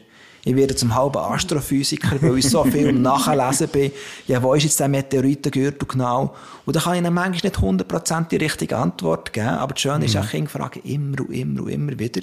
[0.47, 3.93] Ich werde zum halben Astrophysiker, weil ich so viel Nachlesen bin.
[4.27, 6.35] Ja, wo ist jetzt der Meteoritengürtel genau?
[6.67, 9.99] Und da kann ich ihnen manchmal nicht 100% die richtige Antwort geben, aber das Schöne
[10.01, 10.05] mhm.
[10.05, 12.21] ist, auch Kinder fragen immer und immer und immer wieder.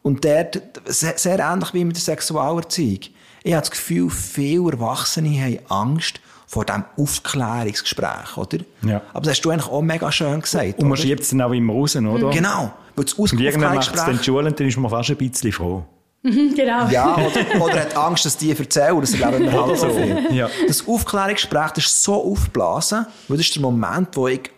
[0.00, 3.00] Und dort, sehr, ähnlich wie mit der Sexualerziehung.
[3.42, 8.58] Ich habe das Gefühl, viele Erwachsene haben Angst vor diesem Aufklärungsgespräch, oder?
[8.82, 9.02] Ja.
[9.12, 10.78] Aber das hast du eigentlich auch mega schön gesagt.
[10.78, 12.30] Und man schiebt es dann auch immer raus, oder?
[12.30, 12.72] Genau.
[12.96, 15.16] Weil das Und irgendwann macht es dann die Schule und dann ist man fast ein
[15.16, 15.84] bisschen froh.
[16.24, 16.88] Mhm, genau.
[16.88, 20.26] Ja, oder, oder hat Angst, dass die erzählen, das erleben wir halt so viel.
[20.32, 20.48] Ja.
[20.66, 24.50] Das Aufklärungsgespräch das ist so aufgeblasen, weil das ist der Moment, wo ich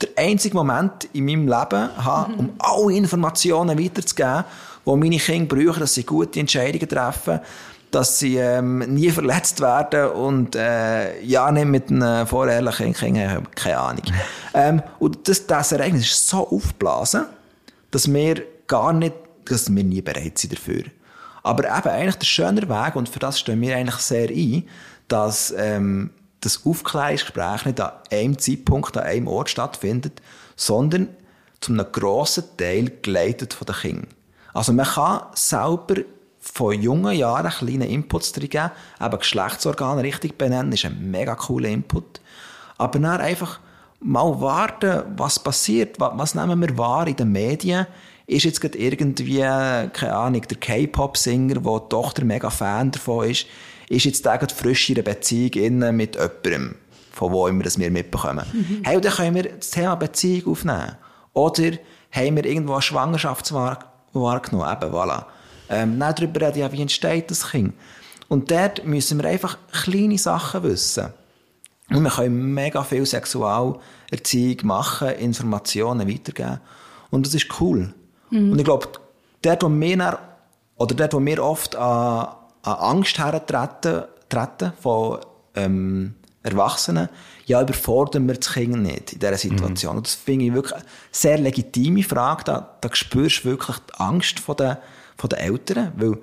[0.00, 4.44] der einzige Moment in meinem Leben habe, um alle Informationen weiterzugeben,
[4.84, 7.40] die meine Kinder brauchen, dass sie gute Entscheidungen treffen,
[7.90, 13.18] dass sie ähm, nie verletzt werden und äh, ja nicht mit einem vorehrlichen Kind,
[13.56, 14.04] keine Ahnung.
[14.54, 17.24] ähm, und das, das Ereignis ist so aufgeblasen,
[17.90, 20.84] dass wir gar nicht dass wir nie bereit sind dafür.
[21.42, 24.64] Aber eben eigentlich der schöne Weg, und für das stehen wir eigentlich sehr ein,
[25.08, 30.20] dass ähm, das Aufklärungsgespräch nicht an einem Zeitpunkt, an einem Ort stattfindet,
[30.56, 31.08] sondern
[31.60, 34.08] zu einem grossen Teil geleitet von den Kindern.
[34.52, 35.96] Also man kann selber
[36.38, 42.20] von jungen Jahren kleine Inputs geben, eben Geschlechtsorgane richtig benennen, ist ein mega cooler Input.
[42.78, 43.60] Aber dann einfach
[44.00, 47.86] mal warten, was passiert, was, was nehmen wir wahr in den Medien,
[48.30, 53.46] ist jetzt gerade irgendwie, keine Ahnung, der K-Pop-Singer, wo die Tochter mega Fan davon ist,
[53.88, 56.76] ist jetzt der gerade frisch in einer Beziehung mit jemandem,
[57.12, 58.46] von wo immer das wir mitbekommen.
[58.52, 58.82] Mhm.
[58.84, 60.96] Hey, und dann können wir das Thema Beziehung aufnehmen.
[61.32, 61.72] Oder
[62.12, 65.24] haben wir irgendwo eine Schwangerschaft wahrgenommen, eben, voilà.
[65.68, 67.74] Ähm, dann darüber reden, ja, wie entsteht das Kind.
[68.28, 71.12] Und dort müssen wir einfach kleine Sachen wissen.
[71.90, 76.60] Und wir können mega viel Sexualerziehung machen, Informationen weitergeben.
[77.10, 77.92] Und das ist cool.
[78.30, 78.52] Mhm.
[78.52, 78.88] Und ich glaube,
[79.42, 80.18] dort, wo wir,
[80.76, 82.28] oder dort, wo wir oft an,
[82.62, 85.18] an Angst hertreten treten von
[85.54, 87.08] ähm, Erwachsenen,
[87.46, 89.92] ja, überfordern wir das Kind nicht in dieser Situation.
[89.92, 89.98] Mhm.
[89.98, 92.44] Und das finde ich wirklich eine sehr legitime Frage.
[92.44, 94.76] Da, da spürst du wirklich die Angst von den,
[95.16, 96.18] von den Eltern, weil,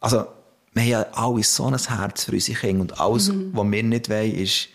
[0.00, 0.26] also,
[0.72, 3.50] wir haben ja alle so ein Herz für unsere Kinder und alles, mhm.
[3.52, 4.68] was wir nicht wollen, ist,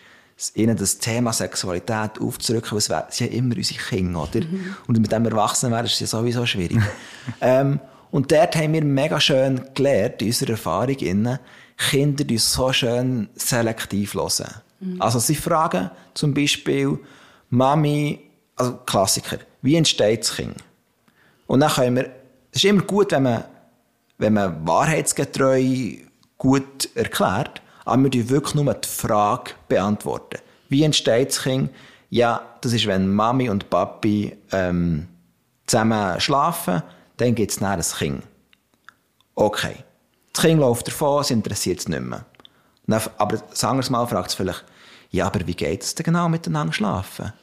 [0.55, 4.41] ihnen das Thema Sexualität aufzurücken, weil es sind ja immer unsere Kinder, oder?
[4.45, 4.75] Mhm.
[4.87, 6.79] Und mit dem Erwachsenen wäre es ja sowieso schwierig.
[7.41, 7.79] ähm,
[8.11, 11.39] und dort haben wir mega schön gelernt, in unserer Erfahrung, innen,
[11.77, 14.53] Kinder die so schön selektiv hören.
[14.79, 15.01] Mhm.
[15.01, 16.99] Also sie fragen zum Beispiel,
[17.49, 18.19] Mami,
[18.55, 20.55] also Klassiker, wie entsteht das Kind?
[21.47, 22.05] Und dann können wir,
[22.51, 23.43] es ist immer gut, wenn man,
[24.17, 25.95] wenn man wahrheitsgetreu
[26.37, 30.39] gut erklärt, aber wir wirklich nur die Frage beantworten.
[30.69, 31.71] Wie entsteht das Kind?
[32.09, 35.07] Ja, das ist, wenn Mami und Papi ähm,
[35.67, 36.81] zusammen schlafen,
[37.17, 38.23] dann gibt es ein Kind.
[39.35, 39.75] Okay.
[40.33, 42.25] Das Kind läuft davon, es interessiert es nicht mehr.
[43.17, 44.65] Aber wir es mal, fragt es vielleicht,
[45.11, 47.33] ja, aber wie geht es denn genau miteinander schlafen?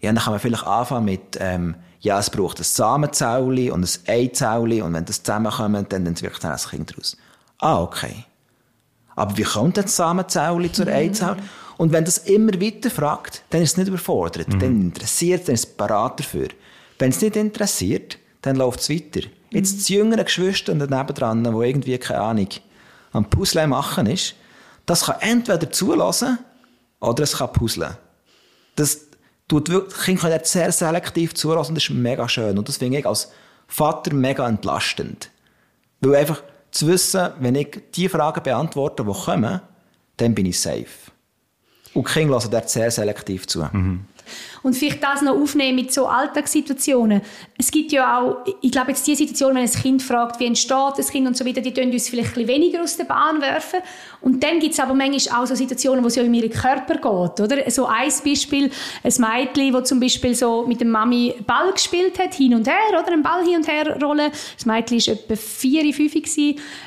[0.00, 4.08] Ja, dann kann man vielleicht anfangen mit, ähm, ja, es braucht ein Samenzellen und ein
[4.08, 7.16] Eizellen und wenn das zusammenkommt, dann entwickelt dann ein Kind daraus.
[7.58, 8.24] Ah, okay.
[9.16, 10.92] Aber wie kommt das Samenzelle zur mhm.
[10.92, 11.36] Eizelle?
[11.76, 14.48] Und wenn das immer weiter fragt, dann ist es nicht überfordert.
[14.48, 14.58] Mhm.
[14.58, 16.48] Dann interessiert es, dann ist es parat dafür.
[16.98, 19.26] Wenn es nicht interessiert, dann läuft es weiter.
[19.26, 19.32] Mhm.
[19.56, 22.48] Jetzt das jüngere Geschwister daneben dran, wo irgendwie, keine Ahnung,
[23.12, 24.34] am Puzzle machen ist,
[24.86, 26.38] das kann entweder zulassen
[27.00, 27.96] oder es kann puzzeln.
[28.76, 29.00] Das
[29.48, 32.58] tut wirklich, Kinder können sehr selektiv zulassen und das ist mega schön.
[32.58, 33.30] Und das finde ich als
[33.66, 35.30] Vater mega entlastend.
[36.00, 39.60] Weil einfach, zu wissen, wenn ich die Fragen beantworte, die kommen,
[40.16, 40.86] dann bin ich safe.
[41.94, 43.64] Und die Kinder hören dort sehr selektiv zu.
[43.72, 44.04] Mhm.
[44.62, 47.22] Und vielleicht das noch aufnehmen mit so Alltagssituationen.
[47.58, 50.94] Es gibt ja auch, ich glaube jetzt die Situation, wenn ein Kind fragt, wie entsteht
[50.96, 53.40] das Kind und so weiter, die tun uns vielleicht ein bisschen weniger aus der Bahn
[53.40, 53.80] werfen.
[54.20, 56.94] Und dann gibt es aber manchmal auch so Situationen, wo es ja in ihren Körper
[56.94, 57.70] geht, oder?
[57.70, 58.70] So ein Beispiel,
[59.02, 62.76] ein Mädchen, das zum Beispiel so mit der Mami Ball gespielt hat, hin und her,
[62.90, 63.12] oder?
[63.12, 64.30] Einen Ball hin und her rollen.
[64.56, 66.10] Das Mädchen war etwa vier, fünf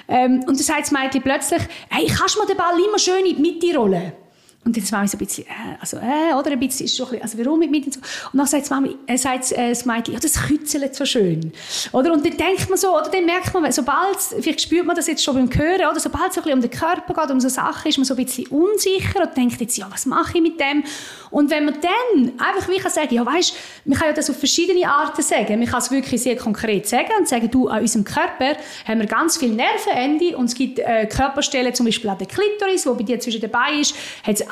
[0.07, 3.25] ähm, und dann sagt das Mädchen plötzlich, hey, kannst du mir den Ball immer schön
[3.25, 4.22] in die Mitte rollen?
[4.66, 7.20] Und jetzt ich so ein bisschen, äh, also, äh, oder ein bisschen, ist schon ein
[7.20, 7.99] bisschen, also warum mit mir so?
[8.32, 11.51] Und dann sagt Mami, äh, äh, das Mädchen, ja, das kützelt so schön.
[11.91, 12.14] Oder?
[12.14, 15.24] Und dann denkt man so, oder dann merkt man, sobald, vielleicht spürt man das jetzt
[15.24, 17.49] schon beim Hören, oder sobald es so ein bisschen um den Körper geht, um so
[17.49, 20.59] Sachen, ist man so ein bisschen unsicher und denkt jetzt, ja, was mache ich mit
[20.59, 20.84] dem?
[21.30, 23.55] Und wenn man dann einfach wie kann sagen, ja, weißt,
[23.86, 25.57] man kann ja das auf verschiedene Arten sagen.
[25.57, 28.55] Man kann es wirklich sehr konkret sagen und sagen, du, an unserem Körper
[28.88, 32.86] haben wir ganz viele Nervenende und es gibt äh, Körperstellen, zum Beispiel an der Klitoris,
[32.86, 33.95] wo bei dir zwischen dabei ist,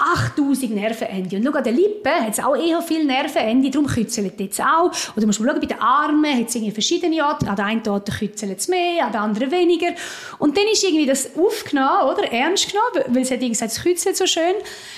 [0.02, 1.38] 8000 Nervenende.
[1.38, 4.92] Und schau, an den Lippen hat es auch eher viele Nervenende, darum kützelt jetzt auch.
[5.16, 7.48] Oder musst mal schauen, bei den Armen hat es irgendwie verschiedene Orte.
[7.48, 9.94] An der einen Ort kützelt es mehr, an der anderen weniger.
[10.40, 12.32] Und dann ist irgendwie das aufgenommen, oder?
[12.32, 14.54] Ernst genommen, weil es hat gesagt, es kützelt so schön.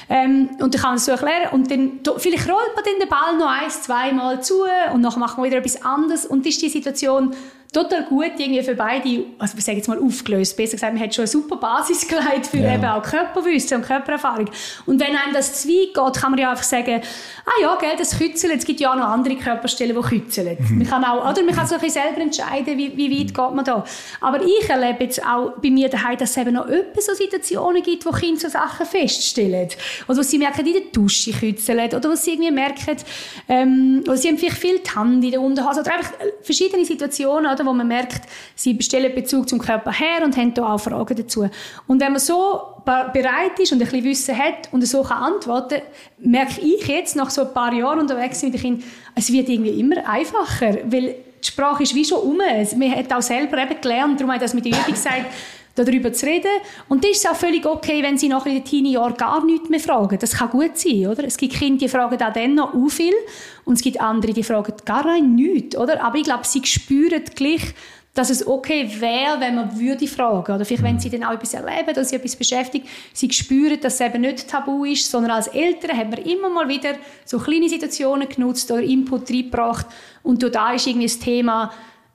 [0.10, 1.50] Ähm, und dann kann man es so erklären.
[1.52, 5.38] Und dann, vielleicht rollt man dann den Ball noch ein, zweimal zu und dann macht
[5.38, 6.26] man wieder etwas anderes.
[6.26, 7.36] Und das ist die Situation,
[7.74, 11.14] total gut irgendwie für beide, also ich sage jetzt mal aufgelöst, besser gesagt, man hat
[11.14, 12.76] schon eine super Basis gelegt für ja.
[12.76, 14.50] eben auch Körperwissen und Körpererfahrung.
[14.86, 17.02] Und wenn einem das zu weit geht, kann man ja einfach sagen,
[17.46, 20.58] ah ja, gell, das Kützeln, es gibt ja auch noch andere Körperstellen, die kützeln.
[20.60, 20.78] Mhm.
[20.78, 23.56] Man kann auch, oder man kann so ein bisschen selber entscheiden, wie, wie weit geht
[23.56, 23.84] man da.
[24.22, 27.82] Aber ich erlebe jetzt auch bei mir daheim, dass es eben noch öppe so Situationen
[27.82, 29.70] gibt, wo Kinder so Sachen feststellen.
[30.08, 31.92] Oder wo sie merken, in der Dusche kützeln.
[31.92, 32.98] Oder wo sie irgendwie merken,
[33.50, 35.82] ähm, wo sie haben vielleicht viel Hand in der Unterhose.
[35.82, 36.12] Oder einfach
[36.44, 38.22] verschiedene Situationen, oder, wo man merkt,
[38.56, 41.50] sie bestellen Bezug zum Körper her und haben da auch Fragen dazu.
[41.88, 45.82] Und wenn man so bereit ist und ein bisschen Wissen hat und so kann antworten,
[46.20, 48.84] merke ich jetzt, nach so ein paar Jahren unterwegs mit den Kindern,
[49.16, 52.38] es wird irgendwie immer einfacher, weil die Sprache ist wie schon um.
[52.38, 55.26] Man hat auch selber eben gelernt, darum habe ich das mit der Übung gesagt,
[55.76, 56.52] darüber zu reden.
[56.88, 60.18] Und das ist auch völlig okay, wenn sie nach den Teenie-Jahren gar nichts mehr fragen.
[60.20, 61.24] Das kann gut sein, oder?
[61.24, 63.14] Es gibt Kinder, die fragen auch dann noch u viel
[63.66, 66.04] und es gibt andere, die fragen gar nichts, oder?
[66.04, 67.74] Aber ich glaube, sie spüren gleich,
[68.14, 70.54] dass es okay wäre, wenn man würde fragen.
[70.54, 73.96] Oder vielleicht, wenn sie dann auch etwas erleben, dass sie etwas beschäftigt, sie spüren, dass
[73.96, 76.94] es eben nicht tabu ist, sondern als Eltern haben wir immer mal wieder
[77.26, 79.88] so kleine Situationen genutzt oder Input reingebracht
[80.22, 81.72] und da ist irgendwie das Thema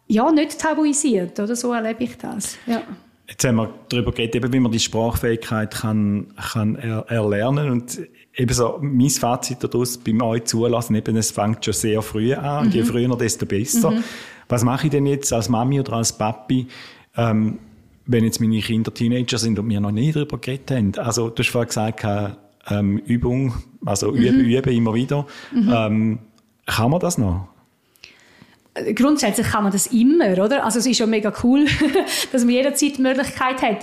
[0.07, 1.57] ja, nicht tabuisiert, oder?
[1.57, 2.83] So erlebe ich das, ja.
[3.29, 8.01] Jetzt haben wir darüber geredet, wie man die Sprachfähigkeit kann, kann er, erlernen und
[8.35, 12.67] eben so, mein Fazit daraus beim euch zulassen, eben, es fängt schon sehr früh an
[12.67, 12.87] und je mhm.
[12.87, 13.91] früher, desto besser.
[13.91, 14.05] Mhm.
[14.49, 16.69] Was mache ich denn jetzt als Mami oder als Papi,
[17.17, 17.59] ähm,
[18.07, 20.95] wenn jetzt meine Kinder Teenager sind und wir noch nie darüber geredet haben?
[20.97, 22.07] Also, du hast vorhin gesagt,
[22.71, 23.53] ähm, Übung,
[23.85, 24.17] also mhm.
[24.17, 25.27] üben, üben immer wieder.
[25.53, 25.73] Mhm.
[25.75, 26.19] Ähm,
[26.65, 27.49] kann man das noch?
[28.95, 30.65] Grundsätzlich kann man das immer, oder?
[30.65, 31.67] Also es ist ja mega cool,
[32.33, 33.79] dass man jederzeit die Möglichkeit hat.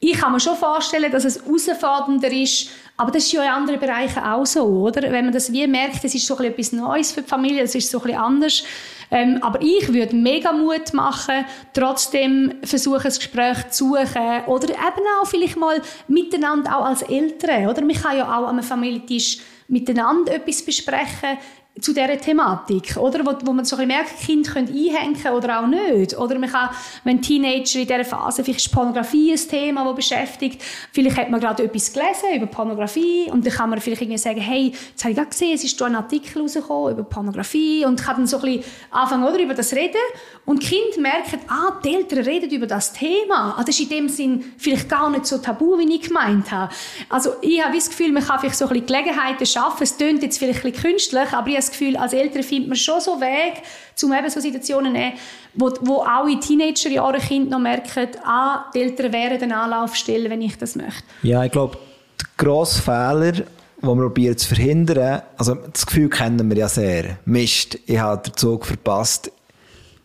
[0.00, 3.80] Ich kann mir schon vorstellen, dass es herausfordernder ist, aber das ist ja in anderen
[3.80, 5.02] Bereichen auch so, oder?
[5.02, 7.90] Wenn man das wie merkt, das ist so etwas Neues für die Familie, das ist
[7.90, 8.62] so ein anders.
[9.10, 15.06] Ähm, aber ich würde mega Mut machen, trotzdem versuchen, ein Gespräch zu suchen oder eben
[15.20, 17.82] auch vielleicht mal miteinander auch als Eltern, oder?
[17.82, 21.38] Man kann ja auch einem Familientisch miteinander etwas besprechen
[21.80, 23.24] zu dieser Thematik, oder?
[23.24, 26.16] Wo, wo man so ein bisschen merkt, Kinder können einhängen oder auch nicht.
[26.16, 26.70] Oder man kann,
[27.04, 30.62] wenn Teenager in dieser Phase, vielleicht ist Pornografie ein Thema, das beschäftigt,
[30.92, 34.40] vielleicht hat man gerade etwas gelesen über Pornografie und dann kann man vielleicht irgendwie sagen,
[34.40, 38.02] hey, jetzt habe ich gerade gesehen, es ist da ein Artikel rausgekommen über Pornografie und
[38.02, 39.96] kann dann so ein bisschen anfangen, oder, über das reden
[40.44, 43.56] und Kinder merken, ah, die Eltern reden über das Thema.
[43.56, 46.72] Ah, das ist in dem Sinn vielleicht gar nicht so tabu, wie ich gemeint habe.
[47.08, 50.22] Also ich habe das Gefühl, man kann vielleicht so ein bisschen Gelegenheiten schaffen, es klingt
[50.22, 53.20] jetzt vielleicht ein bisschen künstlich, aber ich das Gefühl, als Eltern findet man schon so
[53.20, 53.62] Weg,
[54.02, 55.12] um eben so Situationen zu nehmen,
[55.54, 60.42] wo, wo auch in Teenagerjahren Kinder noch merken, ah, die Eltern wären eine Anlaufstelle, wenn
[60.42, 61.02] ich das möchte.
[61.22, 61.78] Ja, ich glaube,
[62.20, 63.46] der grosse Fehler, den
[63.82, 67.18] wir probieren zu verhindern, also das Gefühl kennen wir ja sehr.
[67.24, 69.30] Mist, ich habe den Zug verpasst.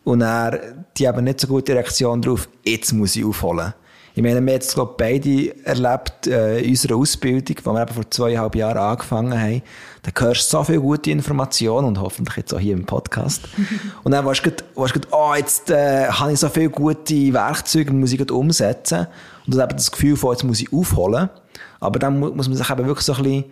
[0.04, 3.72] Und er, die haben nicht so gute Reaktion darauf, jetzt muss ich aufholen.
[4.16, 7.94] Ich meine, wir haben jetzt, glaube beide erlebt äh, in unserer Ausbildung, die wir eben
[7.94, 9.62] vor zweieinhalb Jahren angefangen haben.
[10.02, 13.48] Da hörst du so viele gute Informationen und hoffentlich jetzt auch hier im Podcast.
[14.04, 17.98] und dann warst du grad, oh, jetzt äh, habe ich so viele gute Werkzeuge und
[17.98, 19.08] muss ich umsetzen.
[19.46, 21.28] Und du hast eben das Gefühl von, jetzt muss ich aufholen.
[21.80, 23.44] Aber dann muss man sich eben wirklich so ein bisschen,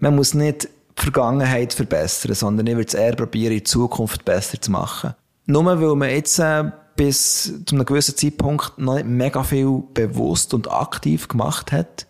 [0.00, 0.64] man muss nicht
[0.98, 5.14] die Vergangenheit verbessern, sondern ich würde es eher probieren, in Zukunft besser zu machen.
[5.46, 6.64] Nur weil man jetzt äh,
[6.98, 12.07] bis zu einem gewissen Zeitpunkt noch nicht mega viel bewusst und aktiv gemacht hat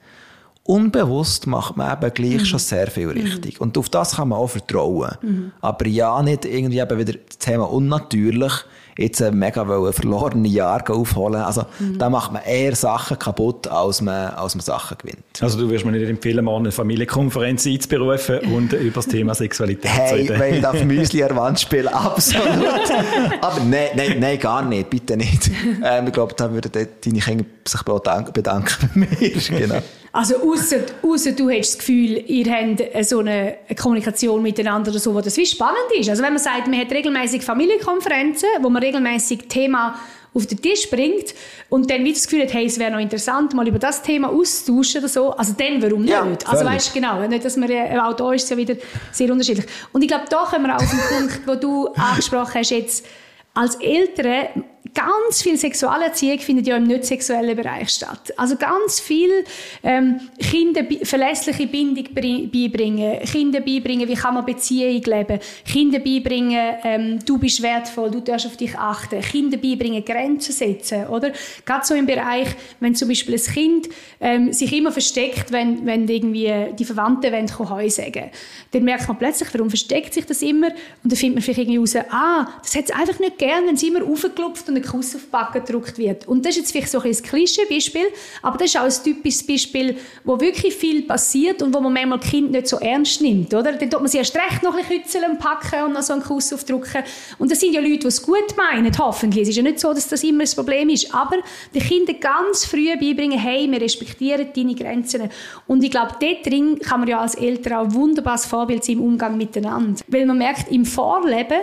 [0.69, 2.45] unbewusst macht man eben gleich mhm.
[2.45, 3.59] schon sehr viel richtig.
[3.59, 3.63] Mhm.
[3.63, 5.17] Und auf das kann man auch vertrauen.
[5.23, 5.53] Mhm.
[5.63, 8.53] Aber ja, nicht irgendwie eben wieder das Thema unnatürlich,
[8.99, 11.41] jetzt ein mega verlorene Jahr aufholen.
[11.41, 11.97] Also, mhm.
[11.99, 15.25] da macht man eher Sachen kaputt, als man, als man Sachen gewinnt.
[15.41, 19.91] Also, du wirst mir nicht empfehlen, mal eine Familienkonferenz einzuberufen und über das Thema Sexualität
[19.91, 20.37] hey, zu reden.
[20.37, 22.45] Hey, wenn ich auf Müsli an Wand spiele, absolut.
[23.41, 25.51] Aber nein, nein, nein, gar nicht, bitte nicht.
[25.83, 29.09] Ähm, ich glaube, da würden deine Kinder sich bedanken bei mir.
[29.49, 29.79] Genau.
[30.13, 35.15] Also außer, außer du hast das Gefühl, ihr habt so eine Kommunikation miteinander oder so,
[35.15, 36.09] wo das wie spannend ist.
[36.09, 39.99] Also wenn man sagt, man hat regelmäßig Familienkonferenzen, wo man regelmäßig Thema
[40.35, 41.35] auf den Tisch bringt
[41.69, 44.29] und dann wieder das Gefühl hat, hey, es wäre noch interessant, mal über das Thema
[44.31, 46.13] auszutauschen oder so, also dann warum nicht?
[46.13, 48.77] Ja, also weißt du genau, nicht, dass man, äh, auch da ist es ja wieder
[49.11, 49.67] sehr unterschiedlich.
[49.93, 53.07] Und ich glaube, da kommen wir auch auf den Punkt, wo du angesprochen hast jetzt,
[53.55, 54.65] als Eltern
[54.95, 58.33] ganz viel Sexualerziehung findet ja im nicht sexuellen Bereich statt.
[58.37, 59.45] Also ganz viel
[59.83, 67.19] ähm, Kinder verlässliche Bindung beibringen, Kinder beibringen, wie kann man Beziehung leben, Kinder beibringen, ähm,
[67.25, 71.33] du bist wertvoll, du darfst auf dich achten, Kinder beibringen, Grenzen setzen, oder?
[71.65, 72.49] Gerade so im Bereich,
[72.81, 73.89] wenn zum Beispiel ein Kind
[74.21, 78.31] ähm, sich immer versteckt, wenn, wenn irgendwie die Verwandten wollen, Heu sagen,
[78.71, 80.69] dann merkt man plötzlich, warum versteckt sich das immer?
[80.69, 83.75] Und dann findet man vielleicht irgendwie raus, ah, das hat es einfach nicht gern, wenn
[83.75, 86.27] es immer aufgeklopft und ein Kuss auf die Backe gedruckt wird.
[86.27, 88.07] Und das ist jetzt vielleicht so ein Klischee-Beispiel,
[88.43, 92.21] aber das ist auch ein typisches Beispiel, wo wirklich viel passiert und wo man manchmal
[92.21, 93.73] Kind nicht so ernst nimmt, oder?
[93.73, 96.53] Dann tut man sie erst recht noch ein bisschen packen und noch so einen Kuss
[96.53, 97.03] aufdrücken.
[97.39, 99.43] Und das sind ja Leute, die es gut meinen, hoffentlich.
[99.43, 101.37] Es ist ja nicht so, dass das immer das Problem ist, aber
[101.75, 105.31] den Kindern ganz früh beibringen, hey, wir respektieren deine Grenzen.
[105.67, 109.03] Und ich glaube, dort drin kann man ja als Eltern auch wunderbares Vorbild sein im
[109.03, 110.01] Umgang miteinander.
[110.09, 111.61] Weil man merkt, im Vorleben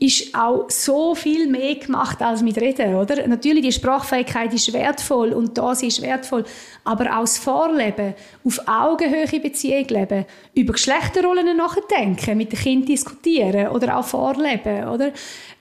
[0.00, 3.26] ist auch so viel mehr gemacht als mit Reden, oder?
[3.28, 6.44] Natürlich, die Sprachfähigkeit ist wertvoll und das ist wertvoll,
[6.82, 8.14] aber auch das Vorleben,
[8.44, 15.12] auf Augenhöhe Beziehung leben, über Geschlechterrollen nachdenken, mit den Kindern diskutieren oder auch vorleben, oder?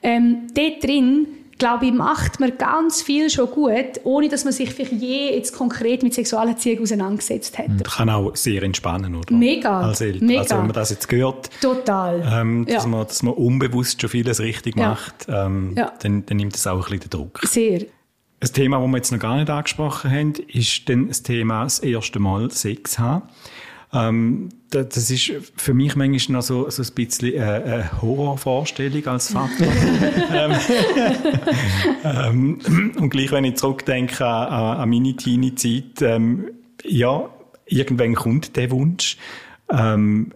[0.01, 4.71] Ähm, dort drin glaube ich, macht man ganz viel schon gut, ohne dass man sich
[4.71, 7.67] vielleicht je jetzt konkret mit Sexualerziehung auseinandergesetzt hat.
[7.77, 9.33] Das kann auch sehr entspannen, oder?
[9.33, 9.81] Mega.
[9.81, 10.27] Als Eltern.
[10.27, 10.41] Mega.
[10.41, 12.23] Also wenn man das jetzt gehört, Total.
[12.31, 12.89] Ähm, dass, ja.
[12.89, 14.89] man, dass man unbewusst schon vieles richtig ja.
[14.89, 15.93] macht, ähm, ja.
[16.01, 17.39] Dann, dann, nimmt das auch ein bisschen den Druck.
[17.43, 17.81] Sehr.
[18.39, 21.79] Ein Thema, das wir jetzt noch gar nicht angesprochen haben, ist dann das Thema das
[21.79, 23.29] erste Mal Sex haben.
[23.93, 29.67] Ähm, das ist für mich manchmal noch so, so ein bisschen eine Horrorvorstellung als Vater.
[30.34, 30.53] ähm,
[32.03, 36.49] ähm, und gleich, wenn ich zurückdenke an, an meine Teenie-Zeit, ähm,
[36.84, 37.30] ja,
[37.65, 39.17] irgendwann kommt der Wunsch.
[39.69, 40.32] Ähm,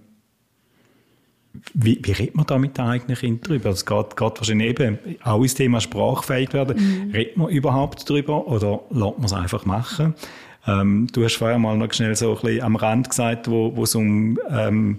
[1.74, 3.70] wie, wie redet man da mit den eigenen Kindern drüber?
[3.72, 7.08] Es geht, geht wahrscheinlich eben auch ins Thema sprachfähig werden.
[7.08, 7.12] Mhm.
[7.12, 10.14] Redet man überhaupt drüber oder lässt man es einfach machen?
[10.68, 13.84] Ähm, du hast vorher mal noch schnell so ein bisschen am Rand gesagt, wo, wo
[13.84, 14.97] es um ähm,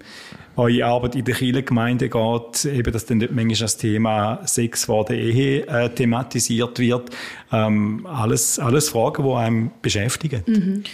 [0.56, 5.18] eure Arbeit in der Kirchengemeinde geht, eben, dass dann manchmal das Thema Sex vor der
[5.18, 7.10] Ehe äh, thematisiert wird.
[7.52, 10.42] Ähm, alles, alles Fragen, die einem beschäftigen.
[10.46, 10.84] Mhm.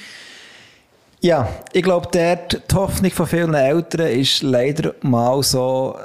[1.20, 5.96] Ja, ich glaube, die Hoffnung von vielen Eltern ist leider mal so,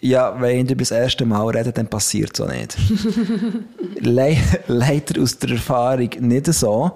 [0.00, 2.76] ja, wenn ich über das erste Mal rede, dann passiert es auch nicht.
[3.98, 4.36] Le
[4.68, 6.92] leider aus der Erfahrung nicht so.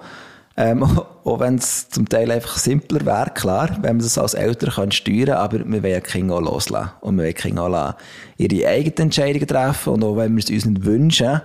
[0.57, 0.83] Ähm,
[1.25, 4.93] auch wenn es zum Teil einfach simpler wäre, klar, wenn man das als Eltern kann
[4.93, 6.91] steuern kann, aber wir wollen die Kinder auch loslassen.
[7.01, 7.97] Und wir wollen Kinder auch lassen,
[8.37, 9.95] ihre eigenen Entscheidungen treffen.
[9.95, 11.41] Und auch wenn wir es uns nicht wünschen,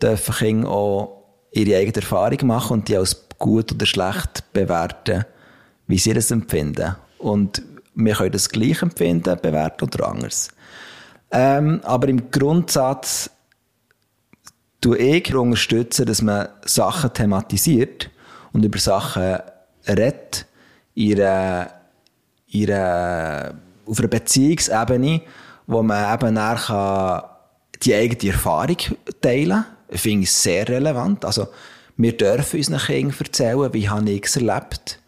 [0.00, 5.24] dürfen Kinder auch ihre eigene Erfahrung machen und die als gut oder schlecht bewerten,
[5.86, 6.96] wie sie das empfinden.
[7.18, 7.62] Und
[7.94, 10.50] wir können das gleich empfinden, bewerten oder anders.
[11.30, 13.30] Ähm, aber im Grundsatz
[14.80, 18.10] tue ich unterstützen, dass man Sachen thematisiert,
[18.52, 19.38] und über Sachen
[19.88, 20.46] redet,
[20.94, 21.68] ihre,
[22.48, 23.54] ihre,
[23.86, 25.22] auf einer Beziehungsebene,
[25.66, 27.22] wo man eben dann
[27.82, 28.76] die eigene Erfahrung
[29.20, 29.64] teilen kann.
[29.88, 31.24] Ich finde es sehr relevant.
[31.24, 31.48] Also,
[31.96, 35.00] wir dürfen unseren Kindern erzählen, wie habe ich es erlebt,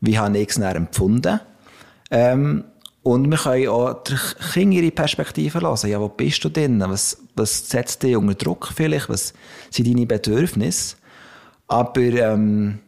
[0.00, 1.40] wie habe ich es empfunden.
[2.10, 2.64] Ähm,
[3.02, 4.18] und wir können auch den
[4.52, 5.90] Kindern ihre Perspektive hören.
[5.90, 6.80] Ja, wo bist du denn?
[6.80, 9.08] Was, was setzt dich unter Druck vielleicht?
[9.08, 9.32] Was
[9.70, 10.96] sind deine Bedürfnisse?
[11.68, 12.80] Aber ähm,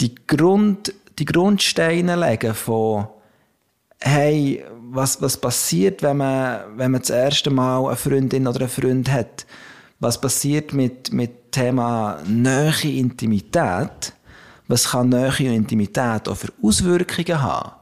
[0.00, 3.08] die, Grund, die Grundsteine legen von
[4.00, 8.68] hey, was, was passiert, wenn man, wenn man das erste Mal eine Freundin oder einen
[8.68, 9.46] Freund hat?
[9.98, 14.12] Was passiert mit, mit Thema Nähe, Intimität?
[14.68, 17.72] Was kann Nähe und Intimität auch für Auswirkungen haben?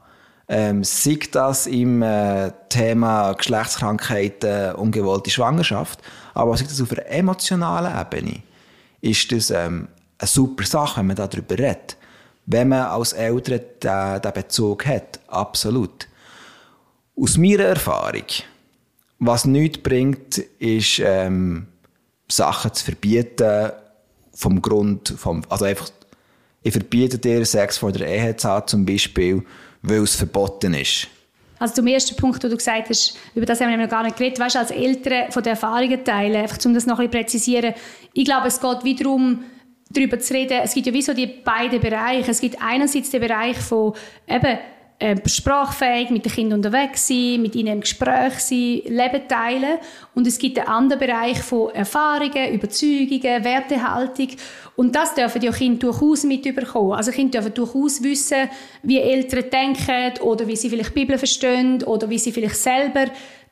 [0.47, 5.99] Ähm, sei das im äh, Thema Geschlechtskrankheiten, ungewollte Schwangerschaft,
[6.35, 8.43] aber sei das auf einer emotionalen Ebene,
[9.01, 11.97] ist das ähm, eine super Sache, wenn man darüber redet.
[12.47, 15.19] wenn man als Eltern den Bezug hat.
[15.27, 16.07] Absolut.
[17.19, 18.25] Aus meiner Erfahrung,
[19.19, 21.67] was nichts bringt, ist, ähm,
[22.27, 23.71] Sachen zu verbieten,
[24.33, 25.89] vom Grund, vom, also einfach,
[26.61, 29.43] ich verbiete dir Sex vor der Ehe zu haben, zum Beispiel,
[29.81, 31.07] weil es verboten ist.
[31.57, 34.17] Also zum ersten Punkt, wo du gesagt hast, über das haben wir noch gar nicht
[34.17, 37.73] geredet, weißt, als Eltern von den Erfahrungen teilen, einfach um das noch ein bisschen präzisieren.
[38.13, 39.45] Ich glaube, es geht wiederum
[39.95, 42.31] darüber zu reden, es gibt ja wie so die beiden Bereiche.
[42.31, 43.93] Es gibt einerseits den Bereich von
[44.27, 44.57] eben
[44.97, 49.77] äh, sprachfähig, mit den Kindern unterwegs sein, mit ihnen im Gespräch sein, Leben teilen.
[50.13, 54.29] Und es gibt einen anderen Bereich von Erfahrungen, Überzeugungen, Wertehaltung.
[54.77, 56.93] Und das dürfen die Kinder durchaus mitbekommen.
[56.93, 58.49] Also Kinder dürfen durchaus wissen,
[58.83, 63.07] wie Eltern denken oder wie sie vielleicht Bibel verstehen oder wie sie vielleicht selber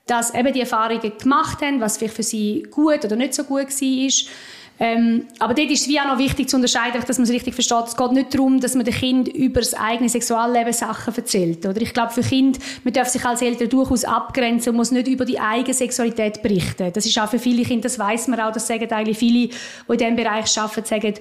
[0.06, 3.70] das eben die Erfahrungen gemacht haben, was vielleicht für sie gut oder nicht so gut
[3.70, 4.10] war.
[4.80, 7.54] Ähm, aber dort ist es wie auch noch wichtig zu unterscheiden, dass man es richtig
[7.54, 7.86] versteht.
[7.88, 11.66] Es geht nicht darum, dass man dem Kind über das eigene Sexualleben Sachen erzählt.
[11.66, 11.80] Oder?
[11.82, 15.26] Ich glaube, für Kinder, man darf sich als Eltern durchaus abgrenzen und muss nicht über
[15.26, 16.92] die eigene Sexualität berichten.
[16.92, 19.54] Das ist auch für viele Kinder, das weiß man auch, das sagen eigentlich viele, die
[19.88, 21.14] in diesem Bereich arbeiten, sagen,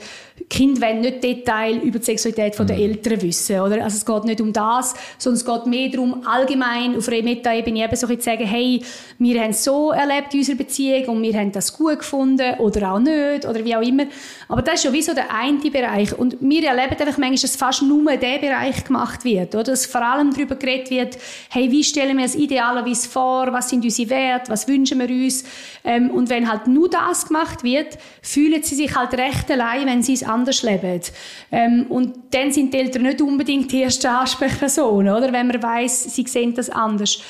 [0.49, 2.83] Kinder wollen nicht Detail über die Sexualität der mhm.
[2.83, 3.61] Eltern wissen.
[3.61, 3.85] Oder?
[3.85, 7.85] Also es geht nicht um das, sondern es geht mehr darum, allgemein auf einer Meta-Ebene
[7.85, 8.83] eben so zu sagen, hey,
[9.19, 12.93] wir haben es so erlebt in unserer Beziehung und wir haben das gut gefunden oder
[12.93, 14.05] auch nicht oder wie auch immer.
[14.49, 16.17] Aber das ist ja wie so der eine Bereich.
[16.19, 19.55] Und wir erleben einfach manchmal, dass fast nur der Bereich gemacht wird.
[19.55, 19.65] Oder?
[19.65, 21.19] Dass vor allem darüber geredet wird,
[21.51, 25.45] hey, wie stellen wir es idealerweise vor, was sind unsere Werte, was wünschen wir uns.
[25.85, 30.03] Ähm, und wenn halt nur das gemacht wird, fühlen sie sich halt recht allein, wenn
[30.03, 31.01] sie es anders leben.
[31.51, 35.33] Ähm, und dann sind die Eltern nicht unbedingt die erste Ansprechperson, oder?
[35.33, 37.21] Wenn man weiß, sie sehen das anders.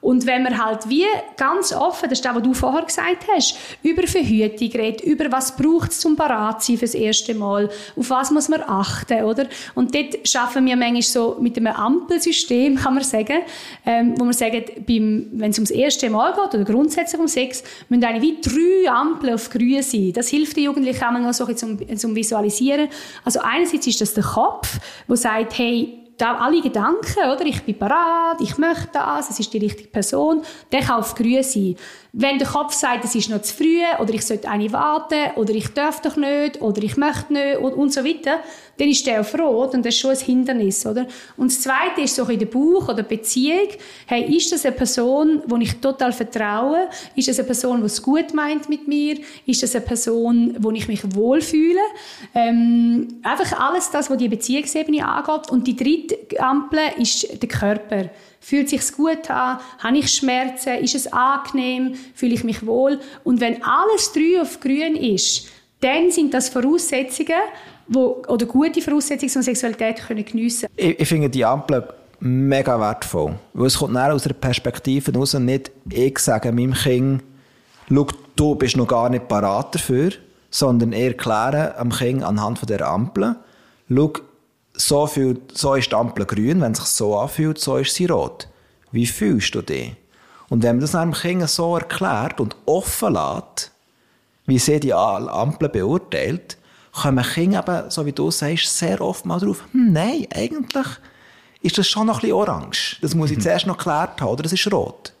[0.00, 1.04] Und wenn man halt wie
[1.36, 5.56] ganz offen, das ist das, was du vorher gesagt hast, über Verhütung redet, über was
[5.56, 9.46] braucht es zum parat sein fürs erste Mal, auf was muss man achten, oder?
[9.74, 13.40] Und dort schaffen wir manchmal so mit einem Ampelsystem, kann man sagen,
[13.84, 18.04] ähm, wo man sagt, wenn es ums erste Mal geht oder grundsätzlich um Sex, müssen
[18.04, 20.12] eigentlich wie drei Ampeln auf grün sein.
[20.14, 22.88] Das hilft den Jugendlichen auch noch so zum, zum Visualisieren.
[23.24, 24.78] Also einerseits ist das der Kopf,
[25.08, 27.44] der sagt, hey, da alle Gedanken, oder?
[27.46, 31.42] Ich bin parat, ich möchte das, es ist die richtige Person, der kann auf grün
[31.42, 31.76] sein.
[32.12, 35.54] Wenn der Kopf sagt, es ist noch zu früh, oder ich sollte eine warten, oder
[35.54, 38.40] ich darf doch nicht, oder ich möchte nicht, und, und so weiter,
[38.78, 41.06] dann ist der auf Rot, und das ist schon ein Hindernis, oder?
[41.36, 43.68] Und das Zweite ist so in der Buch oder Beziehung,
[44.06, 46.88] hey, ist das eine Person, wo ich total vertraue?
[47.14, 49.18] Ist das eine Person, die es gut meint mit mir?
[49.46, 51.80] Ist das eine Person, wo ich mich wohlfühle?
[52.34, 55.50] Ähm, einfach alles das, was die Beziehungsebene angeht.
[55.50, 58.10] Und die dritte Ampel ist der Körper.
[58.40, 59.58] Fühlt sich gut an?
[59.78, 60.78] Habe ich Schmerzen?
[60.78, 61.94] Ist es angenehm?
[62.14, 62.98] Fühle ich mich wohl?
[63.22, 65.46] Und wenn alles drei auf grün ist,
[65.80, 67.40] dann sind das Voraussetzungen,
[67.86, 71.86] wo, oder gute Voraussetzungen, um Sexualität können geniessen ich, ich finde die Ampel
[72.20, 73.34] mega wertvoll.
[73.52, 77.22] Weil es kommt aus einer Perspektive heraus, nicht ich sage meinem Kind,
[77.88, 80.12] schau, du bist noch gar nicht parat dafür,
[80.50, 83.36] sondern eher erklären am Kind anhand von der Ampel,
[83.88, 84.12] schau,
[84.80, 88.06] so, viel, so ist die Ampel grün, wenn es sich so anfühlt, so ist sie
[88.06, 88.48] rot.
[88.92, 89.94] Wie fühlst du dich?
[90.48, 93.70] Und wenn man das einem Kind so erklärt und offen lässt,
[94.46, 96.56] wie sie die Ampel beurteilt,
[96.92, 100.86] kommen Kinder eben, so wie du sagst, sehr oft mal drauf, hm, nein, eigentlich
[101.62, 102.98] ist das schon noch ein bisschen orange.
[103.00, 103.42] Das muss ich mhm.
[103.42, 105.12] zuerst noch geklärt haben, oder das ist rot.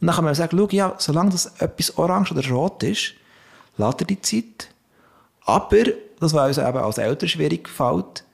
[0.00, 3.14] Und dann kann man sagen, schau, ja, solange das etwas orange oder rot ist,
[3.78, 4.68] lässt er die Zeit.
[5.46, 5.84] Aber,
[6.20, 8.24] das was uns eben als Eltern schwierig gefällt,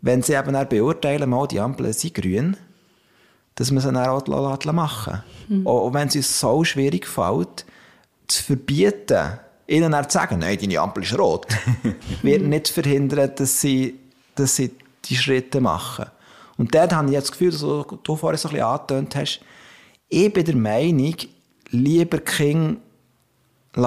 [0.00, 2.56] wenn sie eben dann beurteilen, mal die Ampeln sind grün,
[3.54, 5.66] dass man sie dann auch machen mhm.
[5.66, 7.64] Auch wenn es uns so schwierig fällt,
[8.26, 11.46] zu verbieten, ihnen dann zu sagen, nein, deine Ampel ist rot,
[12.22, 13.98] wird nicht verhindern, dass sie,
[14.34, 14.72] dass sie
[15.04, 16.06] die Schritte machen.
[16.58, 17.60] Und dort habe ich jetzt das Gefühl, dass
[18.02, 19.40] du vorhin so ein bisschen angetönt hast,
[20.08, 21.14] ich bin der Meinung,
[21.70, 22.80] lieber Kinder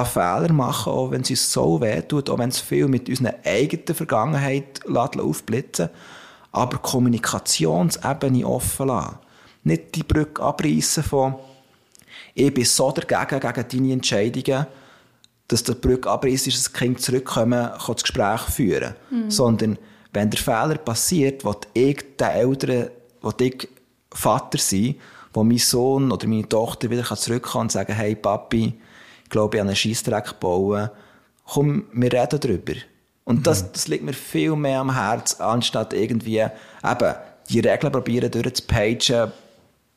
[0.05, 3.95] Fehler machen, auch wenn es uns so wehtut, auch wenn es viel mit unserer eigenen
[3.95, 5.89] Vergangenheit aufblitzen
[6.51, 9.19] aber Kommunikationsebene offen lassen.
[9.63, 11.35] Nicht die Brücke abreißen von
[12.33, 14.67] ich bin so dagegen, gegen deine Entscheidungen,
[15.47, 18.95] dass die Brücke abreißt ist, dass das Kind zurückkommen kann, das Gespräch führen.
[19.09, 19.29] Mhm.
[19.31, 19.77] Sondern
[20.13, 22.89] wenn der Fehler passiert, wo ich den Eltern,
[23.21, 23.67] wo ich
[24.11, 24.95] Vater sein,
[25.33, 28.73] wo mein Sohn oder meine Tochter wieder zurückkommen und sagen, hey Papi,
[29.29, 30.89] glaube ich, an einen Scheissdreck bauen.
[31.45, 32.73] Komm, wir reden darüber.
[33.23, 33.67] Und das, mhm.
[33.73, 37.15] das liegt mir viel mehr am Herz, anstatt irgendwie eben
[37.49, 39.31] die Regeln probieren durchzupagen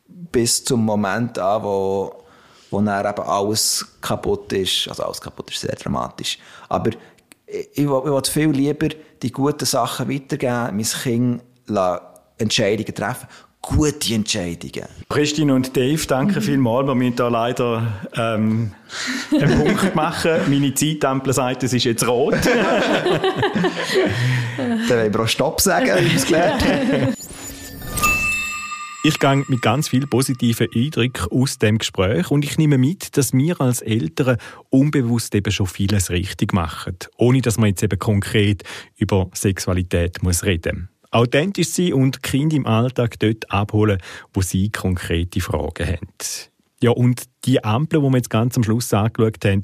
[0.07, 2.25] bis zum Moment an, wo,
[2.71, 4.89] wo dann eben alles kaputt ist.
[4.89, 6.39] Also alles kaputt ist sehr dramatisch.
[6.69, 6.91] Aber
[7.47, 8.89] ich, ich, will, viel lieber
[9.23, 11.43] die guten Sachen weitergeben, mein Kind
[12.39, 13.29] Entscheidungen treffen
[13.63, 14.89] gute Entscheidungen.
[15.09, 16.43] Christine und Dave, danke mhm.
[16.43, 16.89] vielmals.
[16.89, 18.73] Wir müssen da leider ähm,
[19.31, 20.33] einen Punkt machen.
[20.49, 22.35] Meine Zeitampel sagt, es ist jetzt rot.
[24.57, 27.15] Dann wollen wir auch Stopp sagen, wie wir es gelernt haben.
[29.05, 33.33] Ich gehe mit ganz viel positiven Eindrücken aus dem Gespräch und ich nehme mit, dass
[33.33, 34.37] wir als Eltern
[34.71, 38.63] unbewusst eben schon vieles richtig machen, ohne dass man jetzt eben konkret
[38.97, 40.92] über Sexualität muss reden.
[41.13, 43.99] Authentisch sein und Kinder im Alltag dort abholen,
[44.33, 46.09] wo sie konkrete Fragen haben.
[46.83, 49.61] Ja, und die Ampel, die wir jetzt ganz am Schluss angeschaut haben,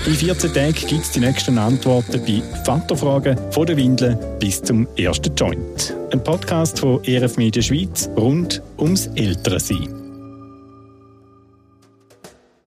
[0.06, 4.88] In 14 Tagen gibt es die nächsten Antworten bei Vaterfragen von der Windel bis zum
[4.96, 5.94] ersten Joint.
[6.14, 10.01] Ein Podcast von ERF Media Schweiz rund ums Ältere sein.